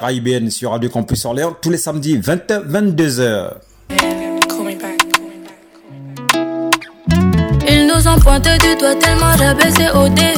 caribéenne 0.00 0.50
sur 0.50 0.70
Radio 0.70 0.88
Campus 0.88 1.24
Orléans 1.24 1.56
tous 1.60 1.70
les 1.70 1.76
samedis 1.76 2.18
20h, 2.18 2.66
22h. 2.68 3.50
Ils 7.70 7.86
nous 7.86 8.08
ont 8.08 8.18
pointé 8.20 8.50
du 8.58 8.76
doigt 8.78 8.94
tellement 8.94 9.34
rabaissé 9.36 9.86
au 9.94 10.08
dé. 10.08 10.37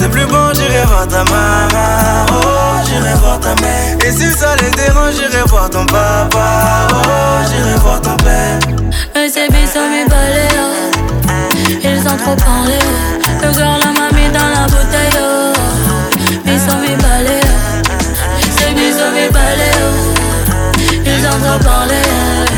c'est 0.00 0.08
plus 0.08 0.24
bon, 0.24 0.52
j'irai 0.54 0.84
voir 0.86 1.06
ta 1.06 1.24
maman. 1.24 2.26
Oh, 2.30 2.80
j'irai 2.86 3.14
voir 3.14 3.38
ta 3.38 3.54
mère. 3.60 3.98
Et 4.04 4.10
si 4.10 4.30
ça 4.32 4.56
les 4.56 4.70
dérange, 4.70 5.14
j'irai 5.14 5.42
voir 5.46 5.68
ton 5.68 5.84
papa. 5.84 6.88
Oh, 6.90 7.44
j'irai 7.48 7.76
voir 7.82 8.00
ton 8.00 8.16
père. 8.16 8.58
Les 9.14 9.38
ébis 9.38 9.66
sont 9.72 9.88
mis 9.92 10.08
balais, 10.08 10.48
ils 11.84 12.00
ont 12.08 12.16
trop 12.16 12.36
parlé. 12.36 12.78
Le 13.42 13.52
girl 13.52 13.78
la 13.78 13.90
m'a 13.98 14.08
mis 14.16 14.28
dans 14.32 14.50
la 14.56 14.66
bouteille. 14.72 15.18
Oh. 15.20 15.52
Ils 16.46 16.60
sont 16.60 16.78
mis 16.78 16.96
balais, 16.96 17.40
les 18.40 18.70
ébis 18.70 18.92
sont 18.98 19.12
mis 19.12 19.28
balais. 19.28 19.76
Ils 21.04 21.26
ont 21.26 21.40
trop 21.44 21.58
parlé. 21.62 22.00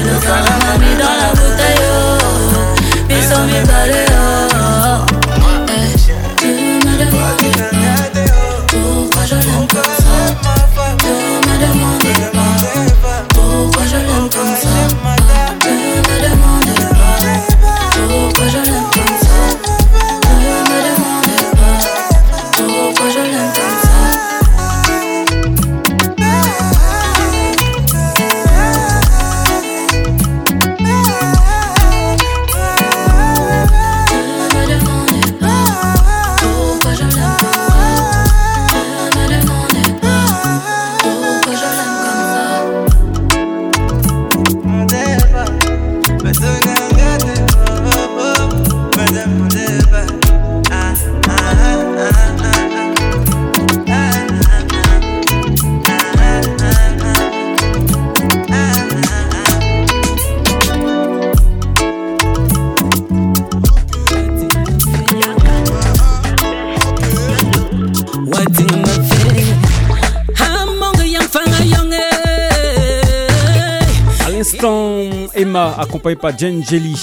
Le 0.05 0.21
girl 0.21 0.43
la 0.45 0.57
m'a 0.65 0.79
mis 0.79 0.95
dans 0.95 1.17
la 1.23 1.31
bouteille. 1.33 1.83
Oh. 1.91 3.11
Ils 3.11 3.25
sont 3.25 3.45
mis 3.45 3.67
balais. 3.67 4.12
accompagné 75.79 76.17
par 76.17 76.37
Jen 76.37 76.63
Jelly. 76.63 76.95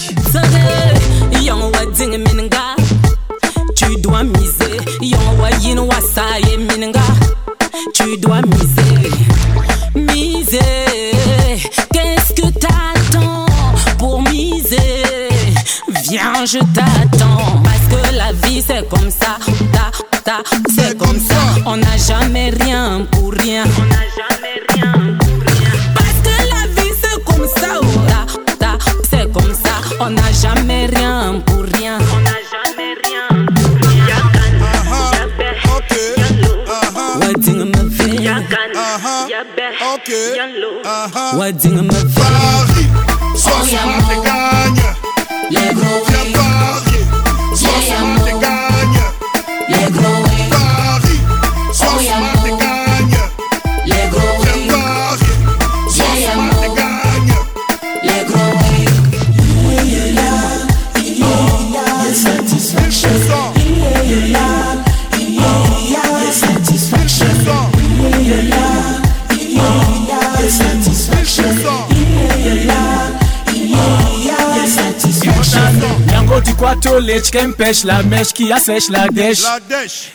L'eau 76.89 76.99
leche 76.99 77.29
qu'elle 77.31 77.53
pêche 77.53 77.83
la 77.83 78.01
mèche 78.03 78.33
qui 78.33 78.51
assèche 78.51 78.89
la 78.89 79.07
dèche. 79.09 79.43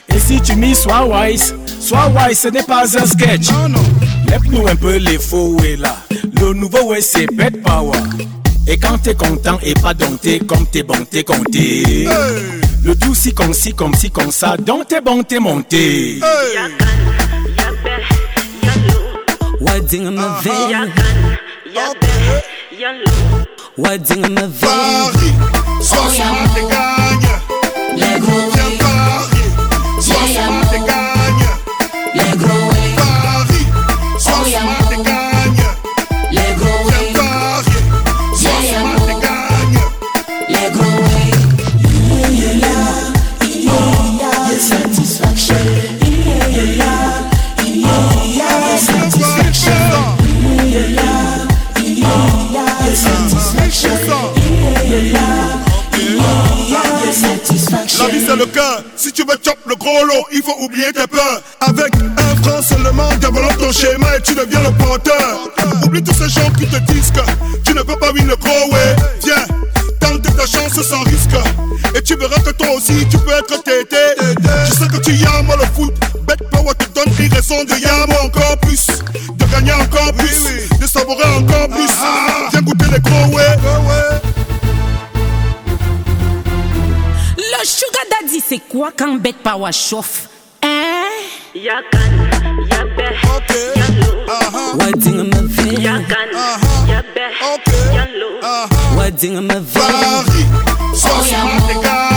Et 0.08 0.18
si 0.18 0.40
tu 0.40 0.56
m'y 0.56 0.74
sois 0.74 1.04
wise, 1.06 1.54
sois 1.80 2.08
wise, 2.08 2.40
ce 2.40 2.48
n'est 2.48 2.62
pas 2.62 2.82
un 2.82 3.06
sketch. 3.06 3.50
Non, 3.52 3.68
non. 3.68 3.82
nous 4.50 4.66
un 4.66 4.74
peu 4.74 4.96
les 4.96 5.18
faux 5.18 5.56
et 5.62 5.76
là. 5.76 5.96
Le 6.40 6.52
nouveau 6.54 6.84
ouais, 6.86 7.00
c'est 7.00 7.26
bête 7.26 7.62
power. 7.62 7.98
Et 8.66 8.78
quand 8.78 8.98
t'es 8.98 9.14
content 9.14 9.58
et 9.62 9.74
pas 9.74 9.94
dompté, 9.94 10.40
comme 10.40 10.66
t'es 10.66 10.82
bon, 10.82 11.04
t'es 11.08 11.22
compté. 11.22 12.08
Le 12.82 12.94
tout 12.96 13.14
si 13.14 13.32
comme 13.32 13.54
si, 13.54 13.72
comme 13.72 13.94
si, 13.94 14.10
comme 14.10 14.32
ça, 14.32 14.56
donc 14.56 14.88
t'es 14.88 15.00
bon, 15.00 15.22
t'es 15.22 15.38
monté. 15.38 16.16
Hey. 16.16 16.20
Y'a 22.78 22.90
Wedding 23.76 24.24
in 24.24 24.34
my 24.34 24.46
vein. 24.46 25.10
Sois 25.82 26.08
smart 26.08 26.56
et 26.56 26.68
gagne. 26.70 27.04
Le 58.36 58.46
cœur. 58.46 58.82
Si 58.96 59.12
tu 59.12 59.22
veux 59.22 59.38
chop 59.44 59.56
le 59.64 59.76
gros 59.76 60.04
lot, 60.06 60.26
il 60.32 60.42
faut 60.42 60.56
oublier 60.58 60.92
tes 60.92 61.06
peurs. 61.06 61.40
Avec 61.60 61.94
un 61.94 62.42
franc 62.42 62.60
seulement, 62.62 63.08
développe 63.20 63.56
ton 63.58 63.70
schéma 63.70 64.16
et 64.16 64.22
tu 64.22 64.34
deviens 64.34 64.60
le 64.60 64.72
porteur. 64.72 65.38
Oublie 65.84 66.02
tous 66.02 66.14
ces 66.14 66.28
gens 66.28 66.50
qui 66.58 66.66
te 66.66 66.76
disent 66.92 67.12
que 67.12 67.20
tu 67.64 67.72
ne 67.74 67.82
peux 67.82 67.96
pas 67.96 68.10
win 68.10 68.26
le 68.26 68.34
gros 68.34 68.72
way. 68.72 68.96
Viens, 69.22 69.46
tente 70.00 70.22
ta 70.22 70.46
chance 70.46 70.82
sans 70.82 71.02
risque. 71.02 71.36
Et 71.94 72.02
tu 72.02 72.16
verras 72.16 72.40
que 72.40 72.50
toi 72.50 72.74
aussi 72.76 73.06
tu 73.08 73.18
peux 73.18 73.30
être 73.30 73.62
tété. 73.62 73.96
Je 74.66 74.72
sais 74.72 74.88
que 74.88 74.96
tu 74.96 75.12
yames 75.12 75.54
le 75.56 75.66
foot. 75.76 75.94
Bet 76.26 76.36
Power 76.50 76.74
te 76.74 76.86
donne 76.92 77.14
une 77.16 77.32
raison 77.32 77.62
de 77.62 77.80
yam 77.80 78.10
encore 78.24 78.58
plus. 78.62 78.88
De 79.38 79.44
gagner 79.44 79.74
encore 79.74 80.12
plus. 80.14 80.66
De 80.80 80.86
savourer 80.88 81.28
encore 81.38 81.68
plus. 81.68 81.92
Viens 82.50 82.62
goûter 82.62 82.86
les 82.92 83.00
gros 83.00 83.36
way. 83.36 83.56
C'est 88.46 88.58
quoi 88.68 88.90
quand 88.96 89.14
Bet 89.20 89.34
Power 89.42 89.72
chauffe 89.72 90.28
Hein? 90.62 91.04
Wedding 94.78 95.18
in 95.20 95.28
my 95.30 95.40
vein. 95.46 96.04
Wedding 98.96 99.36
in 99.36 99.42
my 99.46 99.58
vein. 99.60 99.80
Paris, 99.80 100.46
sois 100.94 101.22
smart 101.24 101.70
et 101.70 102.13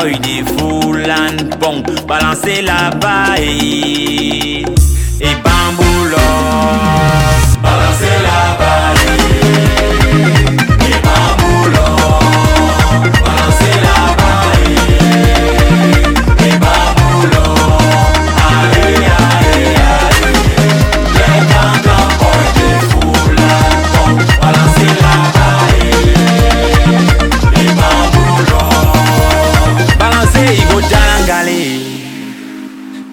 boys 0.00 0.18
des 0.20 0.42
foulan 0.44 1.36
bon, 1.60 1.82
balancez 2.06 2.62
la 2.62 2.90
baille. 2.90 4.64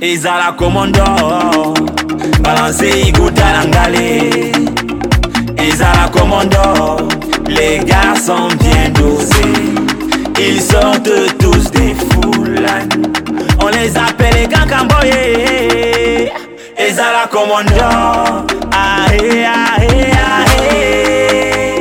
Ezala 0.02 0.52
komondo 0.52 1.03
balanse 2.41 2.90
igutalangale 3.07 4.52
ezala 5.57 6.07
komondo 6.11 7.07
les 7.48 7.80
gars 7.86 8.15
sont 8.26 8.49
bien 8.60 8.90
dosés 8.94 9.74
ils 10.40 10.61
sortent 10.61 11.38
tous 11.40 11.72
des 11.72 11.95
foulan 11.95 12.88
on 13.60 13.68
les 13.69 13.98
appelle 13.98 14.36
les 14.41 14.48
kankamboye 14.48 16.32
ezala 16.78 17.28
komondo 17.32 17.90
ahe 18.72 19.45
ahe 19.45 20.11
ahe 20.11 20.68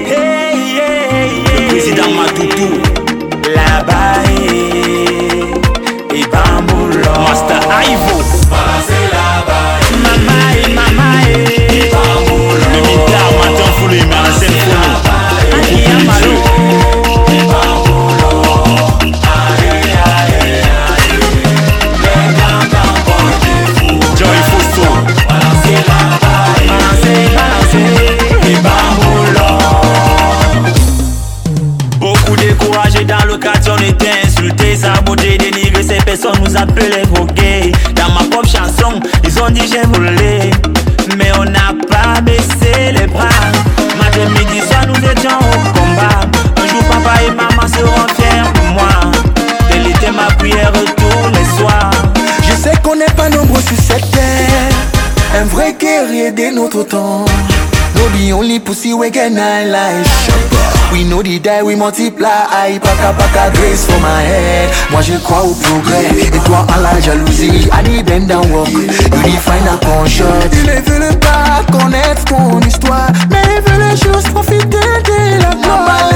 Hey, 0.09 0.79
hey, 0.79 0.79
hey. 0.79 1.69
président 1.69 2.11
Matutu 2.17 2.69
là-bas 3.55 4.23
et 6.15 6.25
Bambulo 6.33 6.46
Master 7.15 7.61
Ivo 7.93 8.56
Beaucoup 32.77 32.89
découragés 32.89 33.05
dans 33.05 33.25
le 33.27 33.39
quartier, 33.39 33.73
on 33.73 33.83
était 33.83 34.27
insultés, 34.27 34.77
sabotés, 34.77 35.39
dénigrés. 35.39 35.83
Ces 35.83 36.05
personnes 36.05 36.39
nous 36.45 36.57
appelaient 36.57 37.05
gays. 37.35 37.73
Dans 37.95 38.13
ma 38.13 38.29
propre 38.31 38.49
chanson, 38.49 39.01
ils 39.25 39.41
ont 39.41 39.49
dit 39.49 39.63
j'ai 39.71 39.87
volé. 39.87 40.51
Mais 41.17 41.31
on 41.39 41.45
n'a 41.45 41.73
pas 41.89 42.21
baissé 42.21 42.93
les 42.93 43.07
bras. 43.07 43.29
Matin, 43.99 44.29
midi, 44.31 44.61
soir, 44.67 44.87
nous 44.87 45.11
étions 45.11 45.39
au 45.39 45.79
combat. 45.79 46.21
Un 46.63 46.67
jour, 46.67 46.83
papa 46.85 47.23
et 47.23 47.31
maman 47.31 47.67
seront 47.67 48.07
fiers 48.15 48.53
de 48.55 48.73
moi. 48.75 48.89
Telle 49.71 49.87
était 49.87 50.13
ma 50.13 50.27
prière 50.35 50.73
tous 50.73 51.29
les 51.31 51.59
soirs. 51.59 51.91
Je 52.43 52.53
sais 52.53 52.77
qu'on 52.83 52.97
n'est 52.97 53.15
pas 53.17 53.31
nombreux 53.31 53.63
sur 53.63 53.79
cette 53.79 54.11
terre. 54.11 54.73
Un 55.35 55.45
vrai 55.45 55.75
guerrier 55.79 56.31
de 56.31 56.55
notre 56.55 56.83
temps. 56.83 57.25
No 57.97 58.09
the 58.11 58.33
only 58.33 58.59
pussy 58.61 58.95
we 58.95 59.11
can 59.11 59.39
I 59.39 59.65
like 59.65 60.07
We 60.93 61.05
know 61.05 61.23
the 61.23 61.39
die 61.39 61.63
we 61.63 61.75
multiply. 61.75 62.79
Paka 62.79 63.13
paka 63.19 63.51
grace 63.57 63.87
for 63.87 63.99
my 64.01 64.23
head. 64.23 64.73
Moi 64.91 65.03
je 65.03 65.19
crois 65.19 65.43
au 65.43 65.55
progrès. 65.55 66.07
Et 66.33 66.39
toi 66.45 66.67
à 66.75 66.81
la 66.81 67.01
jalousie 67.01 67.69
I 67.73 67.83
need 67.89 68.07
bend 68.07 68.31
and 68.31 68.53
walk 68.53 68.69
You 68.71 68.87
define 69.25 69.67
a 69.69 69.77
conscience. 69.85 70.45
Ils 70.53 70.67
ne 70.67 70.81
veulent 70.81 71.19
pas 71.19 71.63
connaître 71.73 72.25
ton 72.25 72.61
histoire. 72.61 73.09
Mais 73.31 73.43
ils 73.57 73.63
veulent 73.71 73.91
juste 73.91 74.31
profiter 74.33 74.67
de 74.69 75.43
la 75.43 75.51
gloire. 75.55 76.07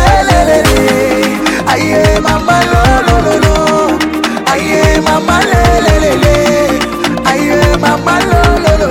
Aïe 1.72 2.20
mama 2.20 2.60
lo 2.72 2.82
lo 3.06 3.34
lo 3.44 3.54
Aïe 4.52 5.00
mama 5.02 5.38
lé 5.50 5.62
lé 5.86 5.94
lé 6.00 6.12
lé 6.22 6.36
Aïe 7.24 7.78
mama 7.78 8.18
lo 8.30 8.40
lo 8.58 8.72
lo 8.86 8.88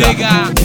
pegar. 0.00 0.59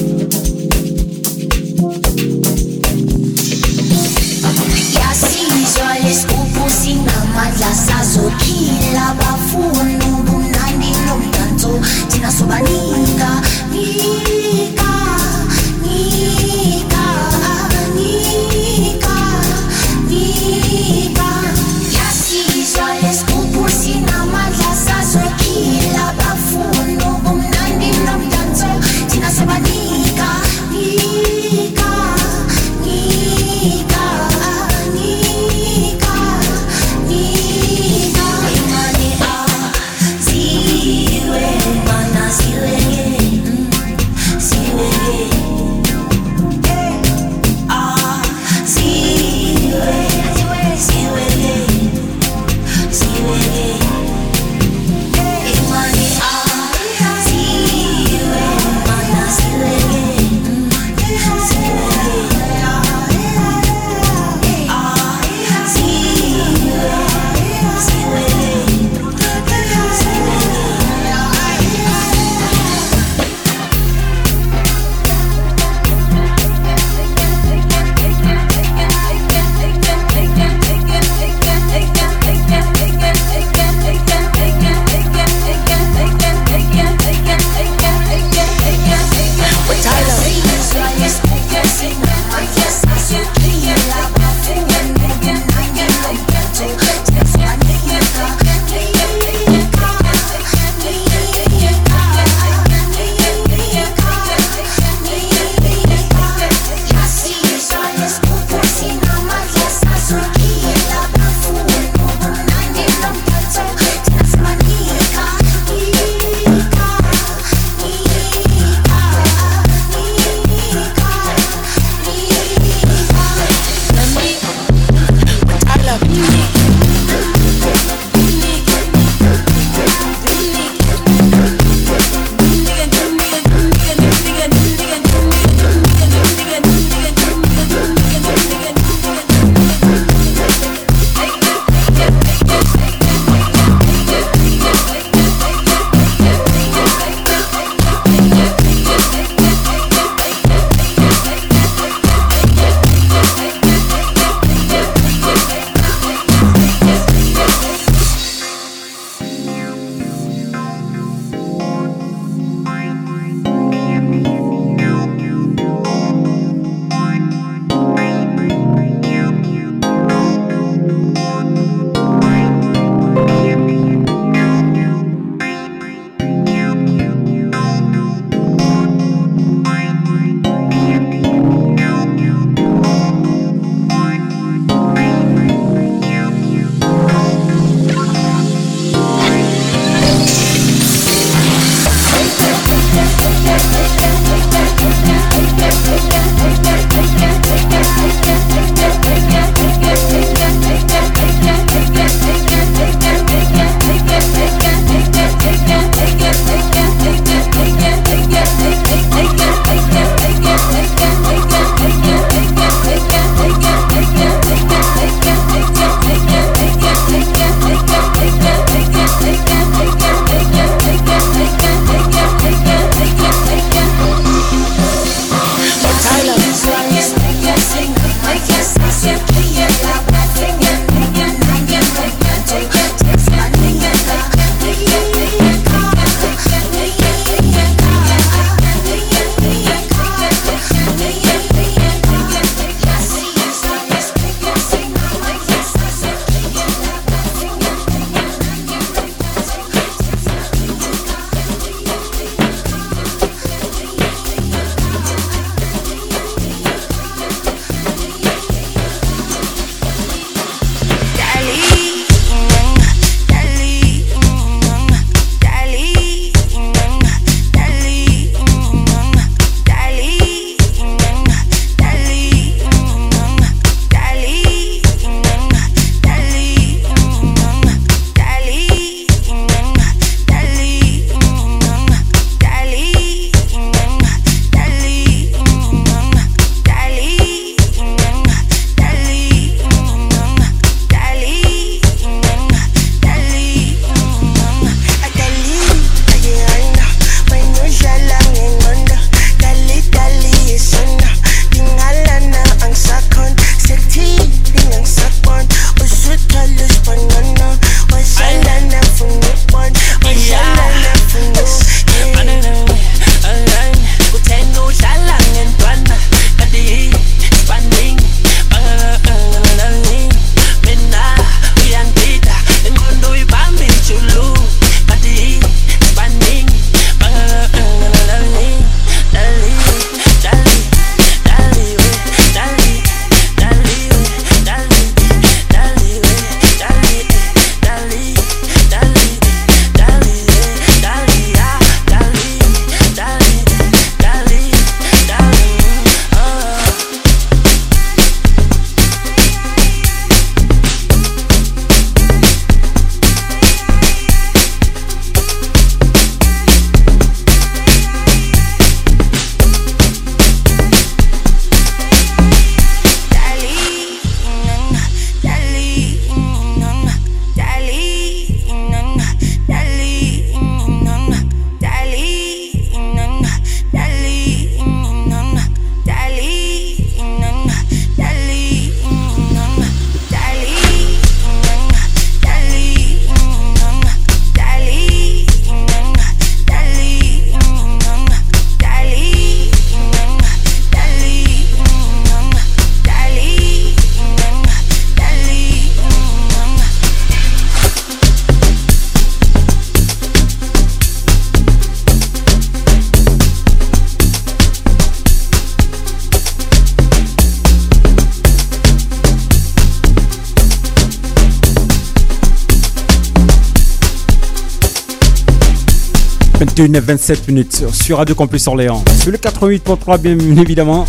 21h27 416.56 417.18
minutes 417.28 417.66
sur 417.74 417.98
Radio 417.98 418.16
Campus 418.16 418.48
Orléans. 418.48 418.82
Sur 419.02 419.12
le 419.12 419.18
88.3 419.18 419.98
bien 419.98 420.18
évidemment. 420.42 420.86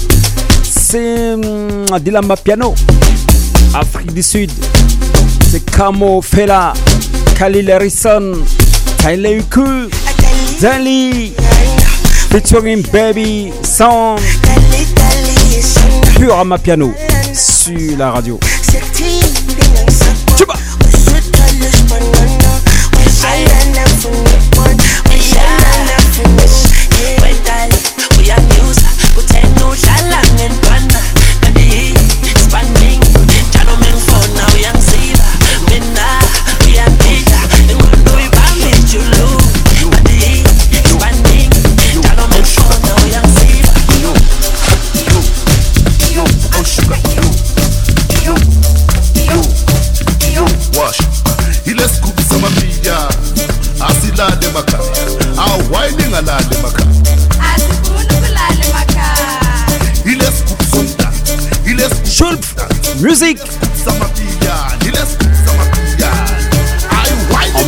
C'est 0.63 1.35
hum, 1.35 1.87
Dilama 2.01 2.37
Piano. 2.37 2.73
Afrique 3.75 4.15
du 4.15 4.23
Sud. 4.23 4.53
C'est 5.51 5.69
Kamo 5.69 6.23
Fela. 6.23 6.73
Khalil 7.37 7.69
Harrison. 7.73 8.35
Tyler 8.99 9.39
Uku. 9.39 9.91
Zali. 10.61 11.33
Featuring 12.31 12.85
Baby 12.93 13.53
Sound. 13.65 14.21
Pure 16.17 16.59
Piano. 16.63 16.93
Sur 17.33 17.99
la 17.99 18.13
radio. 18.13 18.39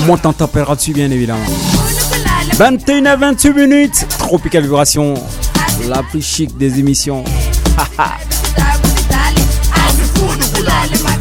monte 0.08 0.24
en 0.24 0.32
température 0.32 0.94
bien 0.94 1.10
évidemment. 1.10 1.44
21 2.54 3.04
à 3.04 3.16
28 3.16 3.52
minutes, 3.52 4.06
Tropical 4.18 4.62
Vibration, 4.62 5.12
la 5.86 6.02
plus 6.02 6.22
chic 6.22 6.56
des 6.56 6.78
émissions. 6.78 7.24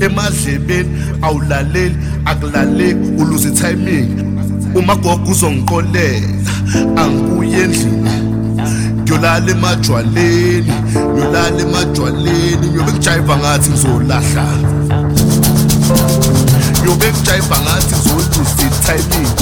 emazebeni 0.00 0.90
awulaleli 1.22 1.96
akulaleki 2.24 3.08
uluze 3.18 3.50
timing 3.50 4.08
uma 4.74 4.94
gogo 4.96 5.30
uzongiqolela 5.30 6.28
angikuye 6.96 7.62
endlini. 7.62 8.10
Ngiyolala 9.02 9.50
emajwaleni 9.50 10.72
ngiyolala 11.12 11.60
emajwaleni 11.60 12.66
ngiyobe 12.68 12.92
ngijayiva 12.92 13.36
ngathi 13.36 13.70
ngizolahla. 13.70 14.46
Ngiyobe 16.80 17.06
ngijayiva 17.12 17.56
ngathi 17.60 17.94
ngizoluze 17.96 18.68
timing 18.86 19.32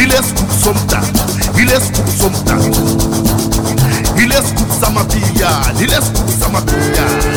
yilesigubhu 0.00 0.54
somdala 0.64 1.08
yilesigubhu 1.58 2.12
somdala 2.20 2.64
yilesigubhu 4.18 4.74
samapiyana 4.80 5.80
yilesigubhu 5.80 6.32
samapiyana 6.40 7.29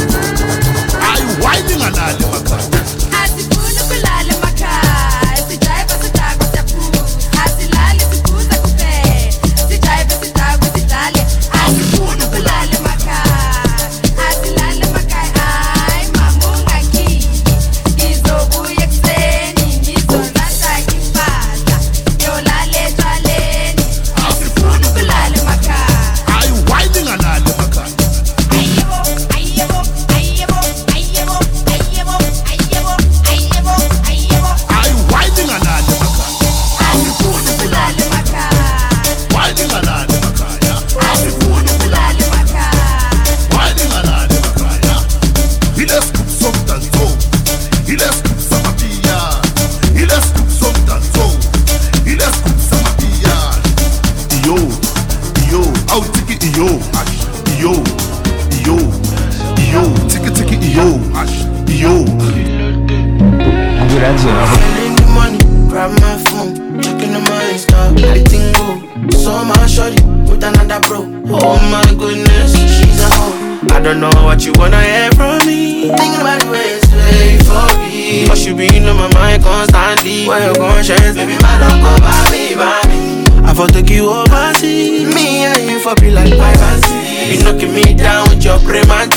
anything 1.63 1.81
and 1.81 1.97
all 1.99 2.13
them 2.17 2.33
a 2.33 2.43
clap. 2.43 2.72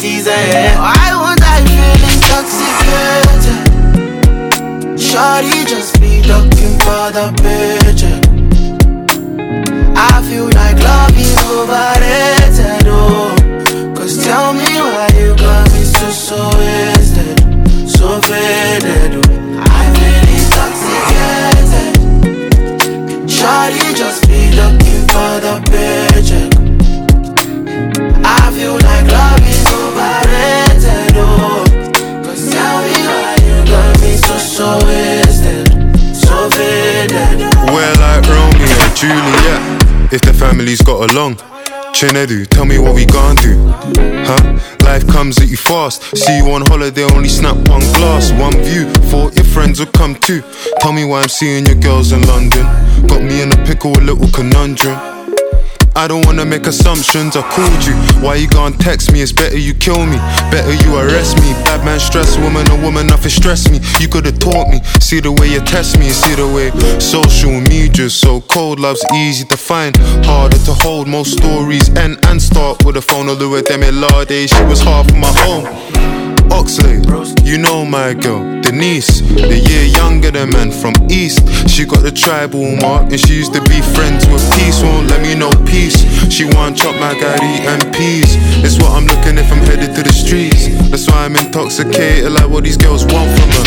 season. 0.06 0.32
I 0.32 0.95
Chinedu, 41.96 42.46
tell 42.46 42.66
me 42.66 42.78
what 42.78 42.94
we 42.94 43.06
gon' 43.06 43.36
do, 43.36 43.56
huh? 44.26 44.58
Life 44.84 45.08
comes 45.08 45.38
at 45.40 45.48
you 45.48 45.56
fast. 45.56 46.02
See 46.14 46.36
you 46.36 46.50
on 46.52 46.60
holiday, 46.66 47.04
only 47.04 47.30
snap 47.30 47.56
one 47.70 47.80
glass, 47.96 48.32
one 48.32 48.52
view. 48.62 48.84
Thought 49.08 49.34
your 49.34 49.46
friends 49.46 49.80
would 49.80 49.94
come 49.94 50.14
too. 50.14 50.42
Tell 50.80 50.92
me 50.92 51.06
why 51.06 51.22
I'm 51.22 51.30
seeing 51.30 51.64
your 51.64 51.76
girls 51.76 52.12
in 52.12 52.20
London. 52.26 52.64
Got 53.06 53.22
me 53.22 53.40
in 53.40 53.50
a 53.50 53.64
pickle, 53.64 53.92
a 53.92 54.02
little 54.02 54.28
conundrum. 54.28 55.15
I 55.96 56.06
don't 56.06 56.26
wanna 56.26 56.44
make 56.44 56.66
assumptions. 56.66 57.36
I 57.36 57.42
called 57.42 57.84
you. 57.86 57.94
Why 58.20 58.34
you 58.36 58.48
gonna 58.48 58.76
text 58.76 59.10
me? 59.12 59.22
It's 59.22 59.32
better 59.32 59.56
you 59.56 59.72
kill 59.72 60.04
me. 60.04 60.18
Better 60.52 60.74
you 60.84 60.94
arrest 60.98 61.40
me. 61.40 61.54
Bad 61.64 61.86
man 61.86 61.98
stress 61.98 62.36
woman, 62.36 62.70
a 62.70 62.76
woman 62.84 63.06
nothing 63.06 63.30
stress 63.30 63.70
me. 63.70 63.80
You 63.98 64.06
could've 64.06 64.38
taught 64.38 64.68
me. 64.68 64.82
See 65.00 65.20
the 65.20 65.32
way 65.32 65.48
you 65.48 65.60
test 65.60 65.98
me. 65.98 66.10
See 66.10 66.34
the 66.34 66.46
way 66.46 66.68
social 67.00 67.60
media 67.62 68.10
so 68.10 68.42
cold. 68.42 68.78
Love's 68.78 69.04
easy 69.14 69.46
to 69.46 69.56
find, 69.56 69.96
harder 70.26 70.58
to 70.68 70.74
hold. 70.74 71.08
Most 71.08 71.38
stories 71.38 71.88
end 71.96 72.18
and 72.26 72.42
start 72.42 72.84
with 72.84 72.98
a 72.98 73.02
phone. 73.02 73.30
Although 73.30 73.56
law 73.92 74.24
days, 74.24 74.50
she 74.50 74.64
was 74.64 74.82
half 74.82 75.10
my 75.14 75.32
home. 75.44 76.25
Oxley, 76.50 77.00
you 77.44 77.58
know 77.58 77.84
my 77.84 78.14
girl, 78.14 78.42
Denise, 78.60 79.20
the 79.20 79.58
year 79.58 79.84
younger 79.84 80.30
than 80.30 80.50
man 80.50 80.70
from 80.70 80.94
East. 81.10 81.40
She 81.68 81.84
got 81.84 82.02
the 82.02 82.10
tribal 82.10 82.76
mark 82.76 83.10
and 83.10 83.20
she 83.20 83.34
used 83.34 83.54
to 83.54 83.62
be 83.62 83.80
friends 83.94 84.26
with 84.28 84.42
peace. 84.54 84.82
Won't 84.82 85.08
let 85.08 85.22
me 85.22 85.34
know 85.34 85.50
peace. 85.66 85.96
She 86.32 86.44
want 86.44 86.76
chop 86.76 86.94
my 87.00 87.14
gari 87.14 87.60
and 87.66 87.82
peas. 87.94 88.36
It's 88.64 88.76
what 88.78 88.92
I'm 88.92 89.06
looking 89.06 89.38
if 89.38 89.50
I'm 89.52 89.62
headed 89.66 89.94
to 89.96 90.02
the 90.02 90.12
streets. 90.12 90.68
That's 90.90 91.06
why 91.08 91.24
I'm 91.24 91.36
intoxicated, 91.36 92.32
like 92.32 92.48
what 92.48 92.64
these 92.64 92.76
girls 92.76 93.04
want 93.06 93.30
from 93.38 93.50
her. 93.50 93.64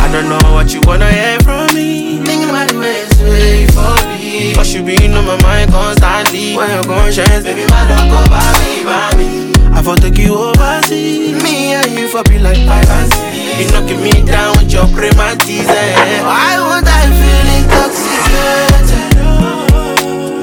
I 0.00 0.08
don't 0.12 0.28
know 0.28 0.52
what 0.52 0.72
you 0.72 0.80
wanna 0.86 1.12
hear 1.12 1.38
from 1.40 1.74
me. 1.74 2.24
Thinking 2.24 2.48
about 2.48 2.68
the 2.68 2.78
ways 2.78 3.10
way 3.22 3.66
for 3.68 3.94
me. 4.08 4.54
Cause 4.54 4.74
you 4.74 4.82
been 4.82 5.14
on 5.14 5.26
my 5.26 5.40
mind 5.42 5.70
constantly. 5.70 6.56
When 6.56 6.70
your 6.70 6.84
conscience, 6.84 7.44
baby, 7.44 7.66
my 7.68 7.86
don't 7.88 8.08
go 8.08 8.20
by 8.28 8.48
me, 8.64 8.84
by 8.84 9.16
me. 9.16 9.59
I 9.80 9.82
for 9.82 9.96
take 9.96 10.18
you 10.18 10.34
overseas. 10.36 11.42
Me 11.42 11.72
and 11.72 11.90
you 11.92 12.06
for 12.08 12.22
be 12.24 12.38
like 12.38 12.54
six. 12.54 13.16
You 13.56 13.64
knocking 13.72 14.02
me 14.02 14.12
down 14.26 14.52
with 14.58 14.70
your 14.70 14.84
prematis. 14.92 15.64
Eh? 15.64 16.20
Why 16.20 16.60
would 16.60 16.84
I 16.84 17.08
feel 17.16 17.46
intoxicated? 17.56 19.16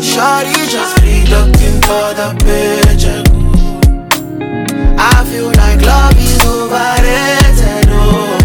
Shorty 0.01 0.65
just 0.73 0.97
be 1.03 1.21
looking 1.29 1.77
for 1.85 2.17
the 2.17 2.33
paycheck. 2.41 3.29
I 4.97 5.23
feel 5.29 5.53
like 5.53 5.85
love 5.85 6.17
is 6.17 6.41
overrated. 6.43 7.93
Oh. 7.93 8.41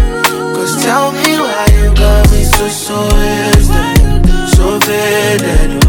Cause 0.53 0.77
tell 0.83 1.11
me 1.11 1.39
why 1.39 1.65
you 1.73 1.89
got 1.95 2.29
me 2.29 2.43
so 2.43 2.67
so 2.69 3.01
wasted, 3.17 4.29
so 4.55 4.79
faded. 4.79 5.82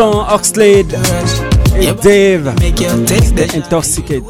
L'instant, 0.00 0.34
Oxlade 0.34 0.98
et 1.78 1.92
Dave, 2.02 2.54
The 2.56 3.56
Intoxicate. 3.56 4.22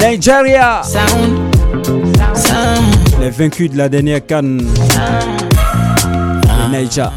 Nigeria, 0.00 0.82
les 3.20 3.30
vaincus 3.30 3.70
de 3.70 3.76
la 3.76 3.88
dernière 3.88 4.24
canne. 4.24 4.62
Les 6.72 6.78
Niger. 6.78 7.10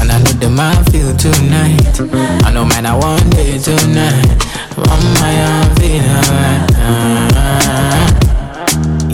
And 0.00 0.10
I 0.10 0.18
know 0.18 0.32
the 0.40 0.48
man 0.48 0.84
feel 0.90 1.14
tonight. 1.16 2.00
I 2.44 2.52
know 2.52 2.64
man 2.64 2.86
I 2.86 2.94
want 2.94 3.34
it 3.38 3.62
tonight. 3.62 4.46
On 4.76 5.02
my 5.20 5.34
own 5.46 5.68
feel 5.76 6.02
alright. 6.16 6.70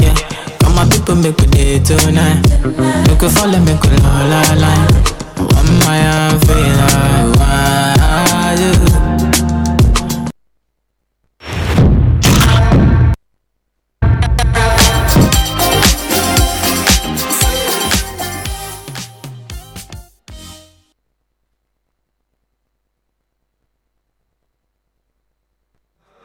Yeah, 0.00 0.14
come 0.60 0.74
my 0.74 0.84
people 0.90 1.16
make 1.16 1.38
we 1.38 1.46
day 1.48 1.78
tonight. 1.80 2.42
You 3.08 3.16
can 3.16 3.30
follow 3.30 3.58
me, 3.58 3.74
la 4.02 4.24
la 4.26 4.54
la. 4.54 5.17
On 5.56 5.66
my 5.84 5.98
own 6.16 6.40
feel 6.40 6.80
alright. 6.80 7.98
Yeah. 8.60 8.98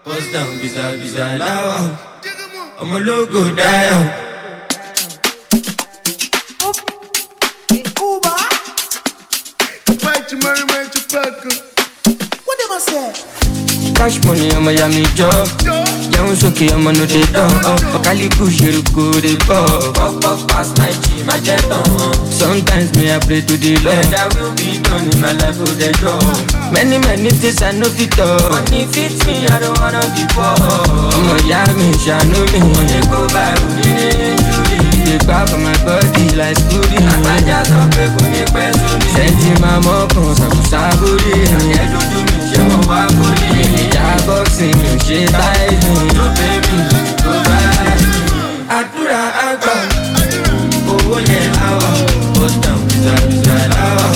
Bust 0.06 0.34
down, 0.34 0.58
bizarre, 0.60 0.98
bizarre, 0.98 1.38
now. 1.38 1.98
I'm 2.80 2.92
a 2.92 3.00
logo 3.00 3.56
down. 3.56 4.33
Cash 14.04 14.20
money, 14.26 14.52
I'm 14.52 14.68
a 14.68 14.72
yummy 14.76 15.04
job. 15.16 15.48
Young 16.12 16.36
Soki, 16.36 16.68
I'm 16.76 16.84
a 16.86 16.92
no 16.92 17.06
dey. 17.08 17.24
Okali 17.96 18.28
uh, 18.28 18.36
push 18.36 18.60
you 18.60 18.84
go 18.92 19.16
dey 19.24 19.38
pop. 19.48 19.96
Pop 19.96 20.20
pop 20.20 20.44
past 20.52 20.76
my 20.78 20.92
G, 20.92 21.24
my 21.24 21.40
jet 21.40 21.64
on. 21.72 21.88
Sometimes 22.28 22.92
me 23.00 23.16
I 23.16 23.20
pray 23.24 23.40
to 23.40 23.56
the 23.56 23.80
Lord. 23.80 24.04
That 24.12 24.28
will 24.36 24.52
be 24.60 24.84
done 24.84 25.08
in 25.08 25.22
my 25.24 25.32
life 25.40 25.56
for 25.56 25.72
the 25.80 25.88
job. 26.04 26.20
Many 26.76 27.00
many 27.00 27.32
things 27.32 27.64
I 27.64 27.72
know 27.72 27.88
fit 27.88 28.12
talk. 28.12 28.44
Money 28.52 28.84
fits 28.92 29.24
me, 29.24 29.48
I 29.48 29.56
don't 29.64 29.80
wanna 29.80 30.04
be 30.12 30.28
poor. 30.36 30.52
Ọmọ 31.16 31.36
ìyá 31.48 31.64
mi 31.80 31.88
ṣàánú 32.04 32.40
mi. 32.52 32.60
Money 32.60 33.00
go 33.08 33.24
by 33.32 33.56
òní 33.56 33.88
ní 33.88 34.08
ìjúlì. 34.36 34.78
Dey 35.08 35.18
gbá 35.24 35.48
for 35.48 35.60
my 35.64 35.72
body 35.88 36.28
like 36.36 36.60
spoolie. 36.60 37.00
Àgbájá 37.08 37.58
sọ 37.72 37.80
pé 37.96 38.04
kò 38.20 38.24
ní 38.34 38.42
pẹ́ 38.52 38.68
sórí. 38.84 39.08
Sẹ́ńtì 39.16 39.50
máa 39.64 39.80
mọ́kàn 39.86 40.28
ṣàkóṣàbórí. 40.40 41.32
Ẹ̀yẹ́ 41.56 41.88
dúdú 41.92 42.20
mi 42.28 42.33
mo 42.68 42.78
wá 42.90 43.02
kórè. 43.18 43.50
Ìyá 43.82 44.06
bọ́ọ̀sì 44.28 44.66
mi 44.80 44.88
ò 44.94 44.96
ṣe 45.06 45.18
táìsì. 45.38 45.94
Ló 46.18 46.26
bẹ́ 46.38 46.54
mi 46.66 46.78
ló 47.26 47.34
bá 47.48 47.58
mi. 48.00 48.10
Àdúrà 48.78 49.22
àgbà 49.48 49.74
owó 50.94 51.16
yẹn 51.30 51.48
àwà. 51.70 51.90
Ó 52.44 52.46
tàn 52.64 52.78
bìtàbìtà 52.88 53.56
láwà. 53.74 54.08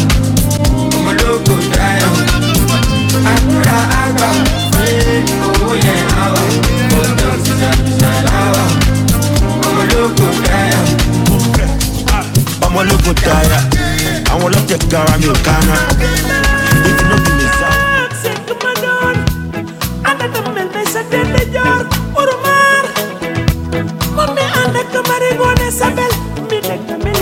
Ọmọlógo 0.96 1.56
dáyà. 1.76 2.10
Àdúrà 3.34 3.78
àgbà 4.04 4.28
owó 5.48 5.70
yẹn 5.86 6.04
àwà. 6.26 6.42
Ó 7.00 7.04
tàn 7.20 7.36
bìtàbìtà 7.46 8.12
láwà. 8.28 8.64
Ọmọlógo 9.68 10.28
dáyà. 10.48 10.80
ọmọ 12.66 12.80
ológun 12.84 13.16
tààrà 13.26 13.60
àwọn 14.32 14.46
ọlọ́tẹ̀ 14.48 14.80
gara 14.92 15.14
mi 15.22 15.28
ò 15.34 15.36
ká 15.46 15.56
te 21.12 21.20
ndijoor 21.30 21.84
urmaar 22.22 22.84
moom 24.16 24.30
mi 24.36 24.46
ànd 24.62 24.76
mi 27.04 27.14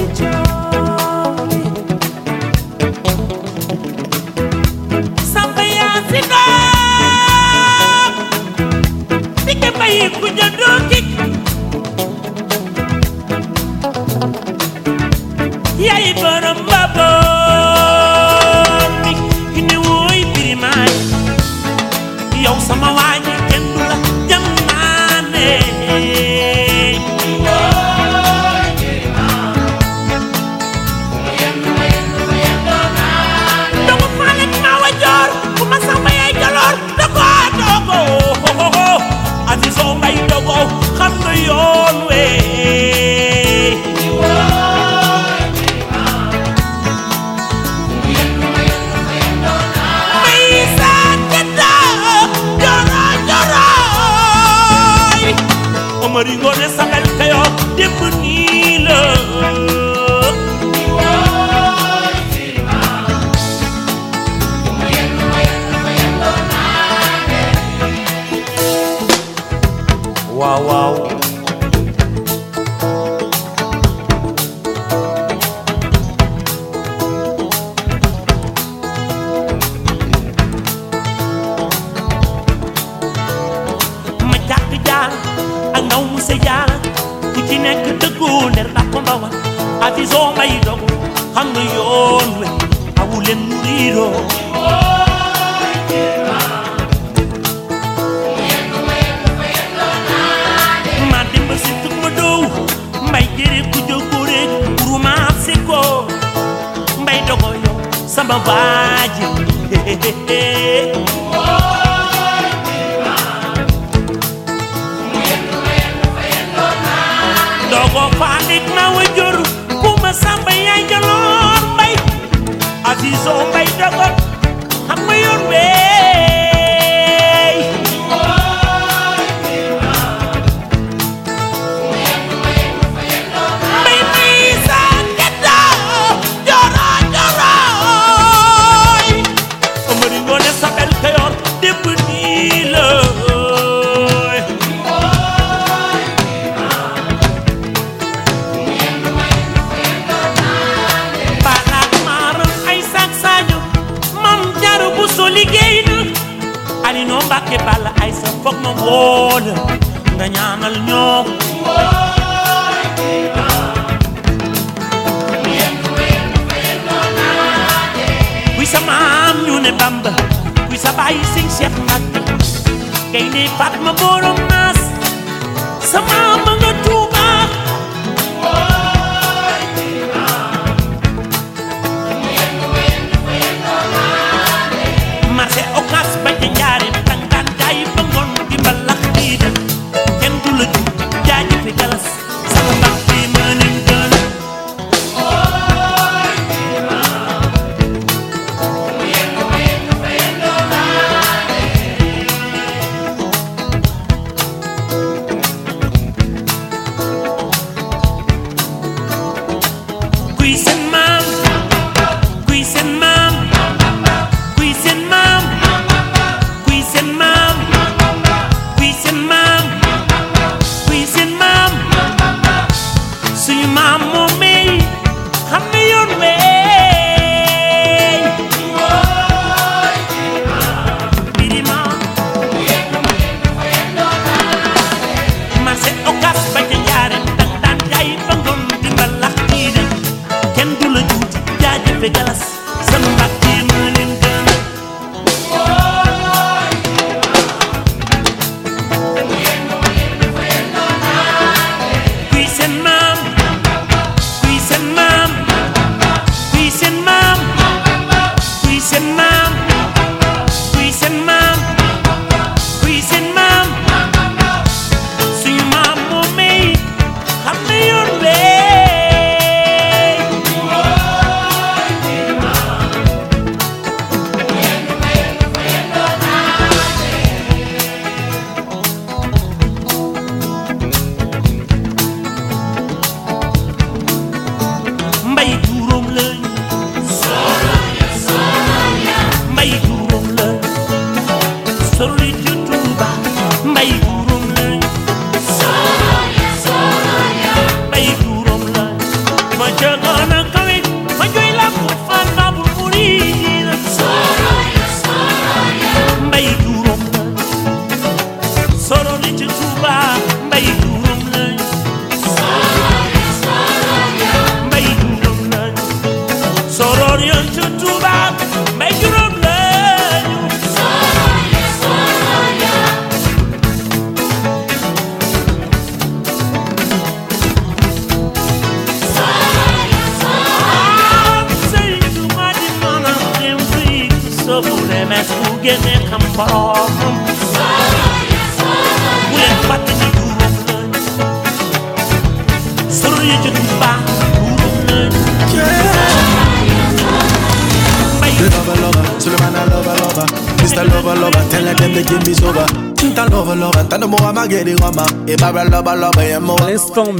marigones 56.16 56.80
a 56.80 56.95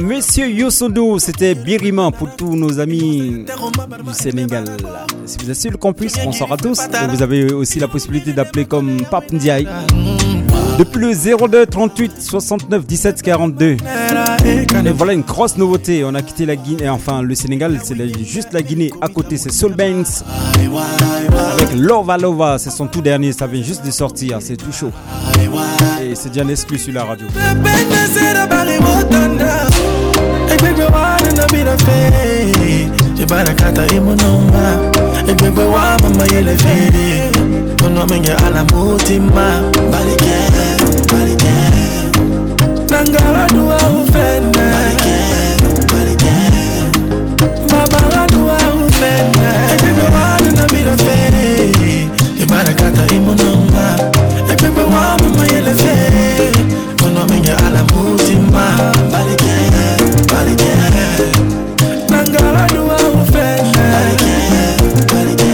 Monsieur 0.02 0.48
Yosondo, 0.50 1.18
c'était 1.18 1.54
Birima 1.54 2.10
pour 2.10 2.36
tous 2.36 2.54
nos 2.54 2.78
amis 2.78 3.46
du 4.06 4.12
Sénégal. 4.12 4.64
Si 5.24 5.38
vous 5.38 5.50
êtes 5.50 5.56
sur 5.56 5.70
le 5.70 5.78
campus, 5.78 6.12
bonsoir 6.22 6.52
à 6.52 6.56
tous. 6.58 6.78
Vous 7.10 7.22
avez 7.22 7.52
aussi 7.54 7.78
la 7.78 7.88
possibilité 7.88 8.34
d'appeler 8.34 8.66
comme 8.66 8.98
Pape 9.10 9.32
Ndiaye. 9.32 9.66
Depuis 10.78 10.98
le 11.00 11.48
02 11.48 11.64
38 11.66 12.20
69 12.20 12.84
17 12.86 13.22
42. 13.22 13.76
Et 14.46 14.92
voilà 14.92 15.12
une 15.14 15.22
grosse 15.22 15.56
nouveauté. 15.56 16.04
On 16.04 16.14
a 16.14 16.22
quitté 16.22 16.46
la 16.46 16.54
Guinée, 16.54 16.88
enfin 16.88 17.20
le 17.20 17.34
Sénégal, 17.34 17.80
c'est 17.82 17.96
juste 18.24 18.52
la 18.52 18.62
Guinée. 18.62 18.92
À 19.00 19.08
côté, 19.08 19.36
c'est 19.36 19.50
Soul 19.50 19.74
Banks. 19.74 20.22
Avec 21.52 21.74
Lova 21.74 22.16
Lova, 22.16 22.56
c'est 22.58 22.70
son 22.70 22.86
tout 22.86 23.00
dernier. 23.00 23.32
Ça 23.32 23.48
vient 23.48 23.62
juste 23.62 23.84
de 23.84 23.90
sortir. 23.90 24.38
C'est 24.40 24.56
tout 24.56 24.72
chaud. 24.72 24.92
Et 26.02 26.14
c'est 26.14 26.28
déjà 26.32 26.48
exclu 26.48 26.78
sur 26.78 26.92
la 26.92 27.04
radio. 27.04 27.26
mononga. 53.18 54.10
Epepe 54.52 54.80
wa 54.80 54.90
mama 55.18 55.46
yeleve 55.52 55.94
onomenya 57.06 57.58
ala 57.58 57.82
mutima 57.84 58.64
balike 59.12 59.56
balike 60.32 60.70
nangaladuwa 62.10 62.94
ofene 62.94 63.72
balike 65.12 65.46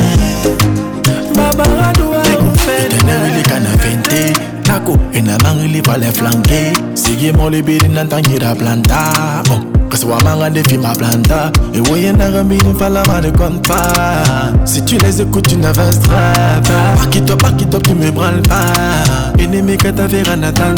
babaraduwa 1.37 2.19
ofeneeleka 2.53 3.61
na 3.61 3.77
vente 3.77 4.33
tako 4.63 4.99
enanangili 5.13 5.83
pale 5.83 6.13
flanke 6.13 6.73
sigemo 6.95 7.51
libili 7.51 7.89
nantangira 7.89 8.55
planta 8.55 9.13
oh. 9.51 9.72
Kasi 9.93 10.07
wa 10.07 10.17
manga 10.25 10.49
defi 10.49 10.79
ma 10.79 10.95
planta. 10.95 11.53
Et 11.75 11.81
voyez 11.81 12.15
n'a 12.15 12.31
gambini 12.31 12.73
fala 12.79 13.03
ma 13.07 13.21
de 13.21 13.29
compte 13.31 13.69
pas 13.69 14.25
Si 14.65 14.83
tu 14.83 14.97
les 14.97 15.21
écoutes 15.21 15.49
tu 15.49 15.57
n'avanceras 15.57 16.63
pas. 16.65 16.97
Pas 16.97 17.07
qui 17.11 17.21
toi, 17.21 17.37
pas 17.37 17.53
qui 17.53 17.67
toi, 17.67 17.79
tu 17.79 17.95
me 17.95 18.11
branles 18.11 18.41
pas. 18.49 19.37
Ennemi 19.39 19.77
que 19.77 19.89
ta 19.89 20.07
verra 20.07 20.35
n'attend 20.35 20.75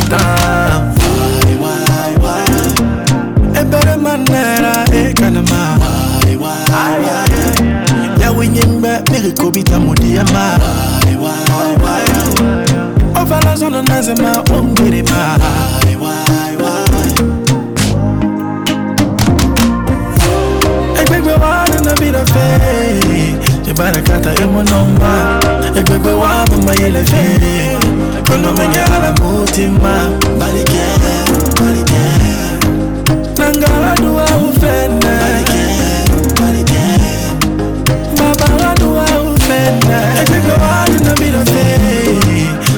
Why, 0.99 1.55
why, 1.63 2.11
why 2.21 3.61
Ebere 3.61 3.97
manera 4.03 4.85
e 4.93 5.15
kanama 5.15 5.79
Why, 5.79 6.35
why, 6.35 6.99
why 7.07 8.21
Yawe 8.21 8.49
nyembe 8.49 8.95
gbẹgbẹ 21.25 21.35
wa 21.43 21.65
nana 21.73 21.93
bi 22.01 22.11
na 22.11 22.23
fẹ 22.33 22.47
ṣe 23.67 23.73
barakata 23.79 24.31
emu 24.43 24.63
nọmba 24.71 25.13
ẹgbẹgbẹ 25.79 26.13
wa 26.23 26.31
mo 26.51 26.57
ma 26.67 26.73
yẹlẹ 26.83 27.03
fẹ 27.11 27.25
kọlọmẹnyẹ 28.29 28.83
ara 28.95 29.11
mo 29.21 29.31
ti 29.55 29.67
ma. 29.83 29.95
Balikẹ 30.41 30.87
balikẹ 31.61 32.05
nangara 33.39 33.93
duwa 34.03 34.25
o 34.45 34.49
fẹ 34.61 34.75
na 35.03 35.13
balikẹ 35.23 35.65
balikẹ 36.41 36.85
babara 38.19 38.71
duwa 38.81 39.05
o 39.29 39.35
fẹ 39.49 39.61
na 39.89 39.99
ẹgbẹgbẹ 40.21 40.55
wa 40.63 40.75
nana 40.93 41.13
bi 41.21 41.27
na 41.35 41.43
fẹ 41.53 41.67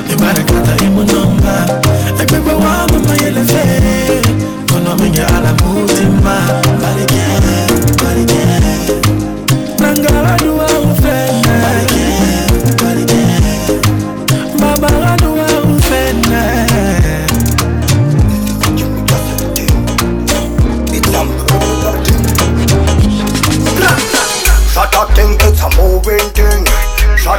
ṣe 0.08 0.14
barakata 0.20 0.72
emu 0.84 1.02
nọmba 1.12 1.56
ẹgbẹgbẹ 2.22 2.52
wa 2.62 2.72
mo 2.92 2.98
ma 3.08 3.14
yẹlẹ 3.24 3.42
fẹ 3.52 3.64
kọlọmẹnyẹ 4.70 5.24
ara 5.36 5.52
mo 5.60 5.70
ti 5.96 6.04
ma. 6.24 6.36